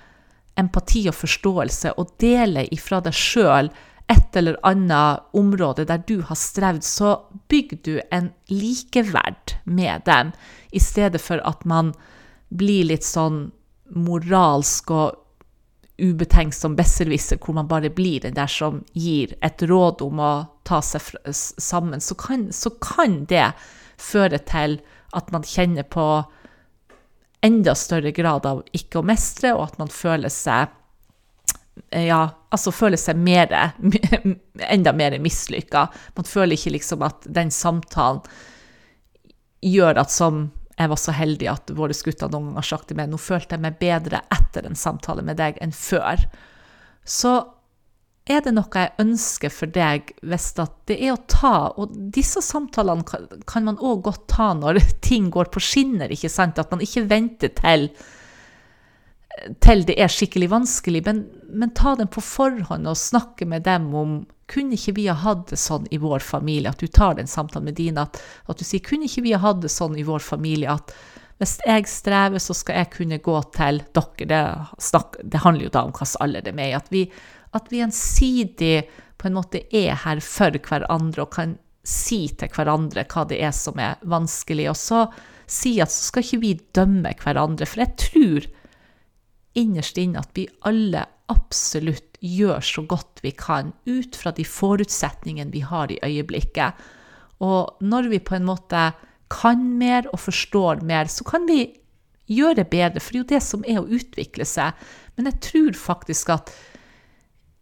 empati 0.60 1.05
og 1.10 1.17
forståelse, 1.17 1.96
og 1.98 2.15
dele 2.22 2.67
ifra 2.74 3.01
deg 3.03 3.15
sjøl 3.15 3.72
et 4.12 4.36
eller 4.36 4.58
annet 4.67 5.24
område 5.37 5.85
der 5.87 6.03
du 6.07 6.20
har 6.27 6.37
strevd, 6.40 6.83
så 6.83 7.16
bygger 7.51 7.79
du 7.85 7.94
en 8.11 8.31
likeverd 8.51 9.55
med 9.64 10.03
dem, 10.07 10.33
i 10.72 10.79
stedet 10.79 11.22
for 11.24 11.42
at 11.48 11.64
man 11.68 11.94
blir 12.51 12.90
litt 12.92 13.07
sånn 13.07 13.50
moralsk 13.96 14.92
og 14.96 15.21
ubetenksom 16.01 16.75
besserwisser, 16.75 17.37
hvor 17.37 17.55
man 17.57 17.70
bare 17.70 17.92
blir 17.94 18.24
den 18.24 18.35
der 18.37 18.50
som 18.50 18.81
gir 18.98 19.35
et 19.46 19.61
råd 19.70 20.01
om 20.05 20.22
å 20.22 20.33
ta 20.68 20.81
seg 20.85 21.31
sammen, 21.31 22.01
så 22.01 22.18
kan, 22.18 22.50
så 22.53 22.74
kan 22.81 23.24
det 23.29 23.51
føre 24.01 24.42
til 24.50 24.79
at 25.16 25.31
man 25.33 25.46
kjenner 25.46 25.85
på 25.85 26.05
enda 27.46 27.75
større 27.77 28.11
grad 28.14 28.46
av 28.46 28.64
ikke 28.77 29.01
å 29.01 29.05
mestre, 29.05 29.53
og 29.55 29.70
at 29.70 29.81
man 29.81 29.92
føler 29.94 30.33
seg 30.33 30.77
ja, 31.96 32.22
altså 32.51 32.72
føler 32.75 33.00
seg 33.00 33.20
mer, 33.20 33.53
enda 34.75 34.94
mer 34.94 35.16
mislykka. 35.24 35.85
Man 36.18 36.27
føler 36.27 36.57
ikke 36.57 36.75
liksom 36.75 37.03
at 37.07 37.25
den 37.25 37.51
samtalen 37.51 38.22
gjør 39.61 40.01
at 40.01 40.11
som 40.11 40.50
jeg 40.81 40.91
var 40.91 41.00
så 41.00 41.15
heldig 41.15 41.48
at 41.51 41.72
våre 41.77 41.96
gutter 41.96 42.29
noen 42.31 42.51
gang 42.51 42.59
har 42.59 42.67
sagt 42.67 42.89
til 42.89 43.00
meg 43.00 43.09
nå 43.11 43.20
følte 43.22 43.57
jeg 43.57 43.63
meg 43.63 43.79
bedre 43.81 44.24
etter 44.33 44.67
en 44.67 44.77
samtale 44.77 45.25
med 45.25 45.39
deg 45.39 45.59
enn 45.63 45.74
før. 45.75 46.24
Så 47.07 47.33
er 48.29 48.44
det 48.46 48.53
noe 48.53 48.70
jeg 48.83 48.94
ønsker 49.01 49.53
for 49.53 49.72
deg 49.74 50.13
hvis 50.22 50.51
det 50.59 50.98
er 51.00 51.15
å 51.15 51.22
ta 51.31 51.72
Og 51.81 51.94
disse 52.13 52.44
samtalene 52.46 53.41
kan 53.50 53.65
man 53.65 53.79
òg 53.81 54.03
godt 54.05 54.27
ta 54.29 54.51
når 54.57 54.81
ting 55.07 55.31
går 55.33 55.50
på 55.53 55.63
skinner, 55.63 56.11
ikke 56.13 56.31
sant? 56.31 56.61
At 56.61 56.74
man 56.74 56.83
ikke 56.85 57.07
venter 57.09 57.53
til 57.57 57.89
til 59.63 59.85
det 59.87 59.96
er 59.96 60.11
skikkelig 60.11 60.50
vanskelig, 60.51 61.01
men, 61.05 61.22
men, 61.48 61.72
ta 61.74 61.94
dem 61.98 62.09
på 62.11 62.22
forhånd 62.22 62.89
og 62.91 63.00
snakke 63.00 63.48
med 63.48 63.63
dem 63.63 63.87
om 63.96 64.17
kunne 64.51 64.77
ikke 64.77 64.96
vi 65.00 65.07
ha 65.09 65.16
hatt 65.18 65.48
det 65.51 65.59
sånn 65.59 65.87
i 65.92 66.00
vår 66.01 66.24
familie, 66.25 66.72
at 66.72 66.81
du 66.81 66.92
tar 66.92 67.18
den 67.18 67.29
samtalen 67.29 67.70
med 67.70 67.79
dine, 67.79 68.05
at, 68.05 68.20
at, 68.46 68.59
du 68.59 68.68
sier 68.68 68.83
kunne 68.85 69.07
ikke 69.07 69.25
vi 69.25 69.33
ha 69.35 69.42
hatt 69.42 69.64
det 69.64 69.72
sånn 69.72 69.98
i 70.00 70.05
vår 70.07 70.24
familie 70.25 70.72
at 70.72 70.94
hvis 71.42 71.55
jeg 71.66 71.87
strever, 71.90 72.37
så 72.37 72.53
skal 72.53 72.77
jeg 72.77 72.92
kunne 72.94 73.18
gå 73.25 73.35
til 73.55 73.79
dere. 73.98 74.25
Det, 74.29 74.42
snak, 74.77 75.16
det 75.25 75.42
handler 75.42 75.66
jo 75.66 75.72
da 75.74 75.81
om 75.87 75.96
hvilken 75.96 76.22
alder 76.22 76.44
de 76.46 76.51
er 76.53 76.68
i. 76.68 76.75
At 76.77 76.92
vi, 76.94 77.01
at 77.57 77.72
vi 77.72 77.79
gjensidig 77.79 78.75
på 79.18 79.25
en 79.25 79.37
måte 79.40 79.64
er 79.74 79.98
her 80.03 80.22
for 80.22 80.53
hverandre 80.68 81.25
og 81.25 81.33
kan 81.33 81.55
si 81.81 82.27
til 82.37 82.51
hverandre 82.53 83.07
hva 83.09 83.25
det 83.25 83.42
er 83.42 83.55
som 83.57 83.81
er 83.81 83.98
vanskelig. 84.05 84.70
Og 84.70 84.77
så 84.77 85.01
si 85.50 85.79
at 85.81 85.90
så 85.90 86.11
skal 86.11 86.27
ikke 86.27 86.44
vi 86.44 86.53
dømme 86.77 87.16
hverandre. 87.24 87.66
For 87.66 87.87
jeg 87.87 87.98
tror 88.05 88.50
innerst 89.57 90.00
inne 90.00 90.22
at 90.22 90.31
vi 90.37 90.48
alle 90.68 91.05
absolutt 91.31 92.18
gjør 92.22 92.64
så 92.64 92.83
godt 92.85 93.22
vi 93.24 93.31
kan 93.35 93.72
ut 93.90 94.18
fra 94.18 94.33
de 94.35 94.46
forutsetningene 94.46 95.53
vi 95.53 95.64
har 95.66 95.92
i 95.92 96.00
øyeblikket. 96.05 96.77
Og 97.42 97.81
når 97.81 98.11
vi 98.11 98.20
på 98.22 98.37
en 98.37 98.48
måte 98.48 98.92
kan 99.31 99.64
mer 99.79 100.09
og 100.11 100.20
forstår 100.20 100.83
mer, 100.85 101.09
så 101.09 101.25
kan 101.27 101.48
vi 101.50 101.64
gjøre 102.31 102.61
det 102.61 102.68
bedre, 102.72 103.00
for 103.00 103.14
det 103.14 103.18
er 103.18 103.24
jo 103.24 103.31
det 103.31 103.44
som 103.44 103.64
er 103.68 103.79
å 103.81 103.87
utvikle 103.87 104.46
seg. 104.48 104.75
Men 105.16 105.31
jeg 105.31 105.42
tror 105.48 105.79
faktisk 105.79 106.31
at 106.35 106.51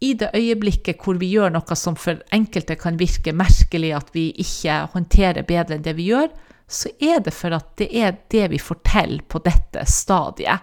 i 0.00 0.14
det 0.16 0.30
øyeblikket 0.36 1.02
hvor 1.04 1.18
vi 1.20 1.28
gjør 1.34 1.52
noe 1.52 1.76
som 1.76 1.96
for 1.98 2.20
enkelte 2.32 2.76
kan 2.80 2.98
virke 3.00 3.34
merkelig, 3.36 3.92
at 3.96 4.12
vi 4.16 4.30
ikke 4.40 4.86
håndterer 4.94 5.46
bedre 5.48 5.76
enn 5.76 5.84
det 5.84 5.96
vi 5.98 6.08
gjør, 6.10 6.30
så 6.70 6.92
er 7.02 7.20
det 7.24 7.34
for 7.34 7.52
at 7.56 7.72
det 7.80 7.90
er 7.98 8.14
det 8.30 8.46
vi 8.52 8.60
forteller 8.62 9.24
på 9.28 9.42
dette 9.44 9.84
stadiet. 9.90 10.62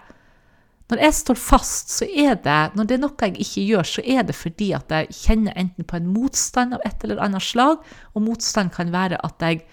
Når 0.87 1.01
jeg 1.03 1.15
står 1.17 1.39
fast, 1.39 1.89
så 1.91 2.05
er 2.07 2.37
det 2.39 2.59
Når 2.77 2.87
det 2.87 2.95
er 2.95 3.01
noe 3.01 3.27
jeg 3.27 3.41
ikke 3.43 3.63
gjør, 3.73 3.89
så 3.89 4.03
er 4.07 4.23
det 4.27 4.35
fordi 4.37 4.69
at 4.77 4.93
jeg 4.93 5.11
kjenner 5.17 5.57
enten 5.59 5.87
på 5.87 5.99
en 5.99 6.07
motstand 6.13 6.77
av 6.77 6.85
et 6.87 7.03
eller 7.03 7.19
annet 7.25 7.43
slag, 7.43 7.83
og 8.15 8.23
motstand 8.23 8.71
kan 8.75 8.93
være 8.93 9.19
at 9.19 9.43
jeg 9.43 9.65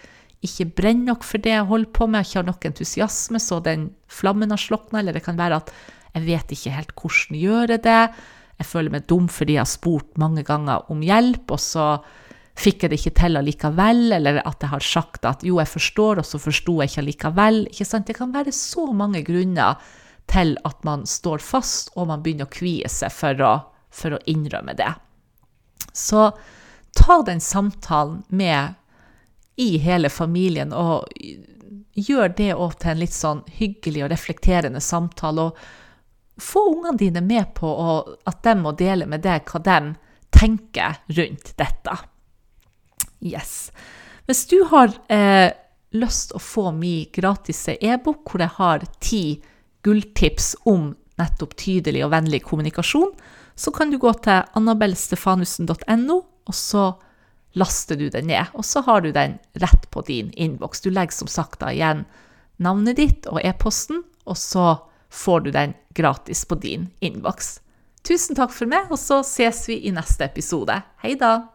ikke 0.45 0.67
brenner 0.77 1.15
nok 1.15 1.25
for 1.25 1.41
det 1.41 1.55
jeg 1.55 1.69
holder 1.71 1.93
på 1.95 2.09
med, 2.09 2.21
jeg 2.21 2.31
ikke 2.31 2.41
har 2.41 2.49
nok 2.51 2.67
entusiasme, 2.69 3.41
så 3.41 3.61
den 3.65 3.87
flammen 4.11 4.53
har 4.53 4.61
slokna, 4.61 5.01
eller 5.01 5.17
det 5.17 5.25
kan 5.25 5.39
være 5.39 5.63
at 5.63 5.73
jeg 6.15 6.27
vet 6.27 6.53
ikke 6.55 6.75
helt 6.75 6.93
hvordan 6.99 7.39
gjøre 7.41 7.79
det. 7.87 8.03
Jeg 8.59 8.69
føler 8.69 8.93
meg 8.95 9.09
dum 9.11 9.31
fordi 9.31 9.57
jeg 9.57 9.65
har 9.65 9.71
spurt 9.71 10.21
mange 10.21 10.45
ganger 10.47 10.91
om 10.93 11.01
hjelp, 11.03 11.55
og 11.55 11.63
så 11.63 11.89
fikk 12.59 12.85
jeg 12.85 12.93
det 12.93 13.01
ikke 13.01 13.17
til 13.19 13.39
allikevel, 13.39 14.05
eller 14.19 14.43
at 14.45 14.63
jeg 14.63 14.71
har 14.75 14.85
sagt 14.87 15.27
at 15.27 15.43
jo, 15.47 15.59
jeg 15.63 15.71
forstår, 15.71 16.23
og 16.23 16.27
så 16.29 16.39
forsto 16.43 16.77
jeg 16.83 16.91
ikke 16.91 17.03
allikevel. 17.03 17.65
Ikke 17.71 17.87
sant? 17.89 18.07
Det 18.07 18.19
kan 18.19 18.35
være 18.35 18.55
så 18.55 18.87
mange 18.95 19.25
grunner 19.27 19.79
til 20.31 20.57
at 20.65 20.85
man 20.85 21.07
står 21.07 21.43
fast, 21.45 21.93
og 21.95 22.09
man 22.11 22.23
begynner 22.23 22.49
å 22.49 22.55
kvie 22.55 22.89
seg 22.91 23.13
for 23.13 23.43
å, 23.45 23.55
for 23.91 24.17
å 24.17 24.23
innrømme 24.31 24.75
det. 24.79 24.91
Så 25.93 26.31
ta 26.95 27.23
den 27.27 27.41
samtalen 27.41 28.23
med 28.29 28.75
i 29.57 29.77
hele 29.79 30.11
familien, 30.11 30.73
og 30.73 31.07
gjør 31.95 32.35
det 32.37 32.53
òg 32.55 32.79
til 32.81 32.95
en 32.95 33.03
litt 33.03 33.15
sånn 33.15 33.43
hyggelig 33.59 34.05
og 34.05 34.11
reflekterende 34.11 34.83
samtale. 34.83 35.49
Og 35.49 36.43
få 36.43 36.65
ungene 36.73 36.99
dine 36.99 37.23
med 37.23 37.53
på 37.55 37.71
at 38.27 38.43
de 38.43 38.55
må 38.59 38.75
dele 38.79 39.07
med 39.07 39.23
deg 39.23 39.47
hva 39.51 39.63
de 39.63 39.95
tenker 40.35 40.99
rundt 41.15 41.55
dette. 41.61 41.99
Yes. 43.25 43.71
Hvis 44.27 44.47
du 44.51 44.59
har 44.73 44.91
eh, 45.13 45.53
lyst 45.95 46.35
å 46.35 46.43
få 46.43 46.73
min 46.75 47.07
gratis 47.15 47.69
e-bok 47.79 48.27
hvor 48.27 48.43
jeg 48.43 48.57
har 48.59 48.87
ti 48.99 49.25
gulltips 49.85 50.55
om 50.69 50.93
nettopp 51.21 51.55
tydelig 51.61 52.03
og 52.07 52.13
vennlig 52.15 52.43
kommunikasjon, 52.47 53.13
så 53.55 53.71
kan 53.71 53.93
du 53.93 54.01
gå 54.03 54.11
til 54.25 54.43
annabellstefanussen.no, 54.59 56.17
og 56.45 56.57
så 56.59 56.89
laster 57.55 57.99
du 57.99 58.09
den 58.11 58.29
ned. 58.33 58.51
Og 58.59 58.67
så 58.67 58.83
har 58.87 59.05
du 59.05 59.13
den 59.15 59.39
rett 59.63 59.87
på 59.95 60.03
din 60.09 60.33
innboks. 60.35 60.83
Du 60.83 60.91
legger 60.91 61.15
som 61.15 61.31
sagt 61.31 61.61
da 61.63 61.71
igjen 61.71 62.03
navnet 62.57 62.99
ditt 62.99 63.31
og 63.31 63.39
e-posten, 63.45 64.03
og 64.27 64.39
så 64.41 64.75
får 65.15 65.47
du 65.47 65.51
den 65.55 65.79
gratis 65.95 66.43
på 66.51 66.59
din 66.59 66.89
innboks. 67.05 67.61
Tusen 68.05 68.37
takk 68.37 68.53
for 68.53 68.69
meg, 68.69 68.91
og 68.91 68.99
så 69.01 69.23
ses 69.25 69.65
vi 69.71 69.85
i 69.87 69.95
neste 69.95 70.27
episode. 70.27 70.83
Hei 71.05 71.15
da! 71.21 71.54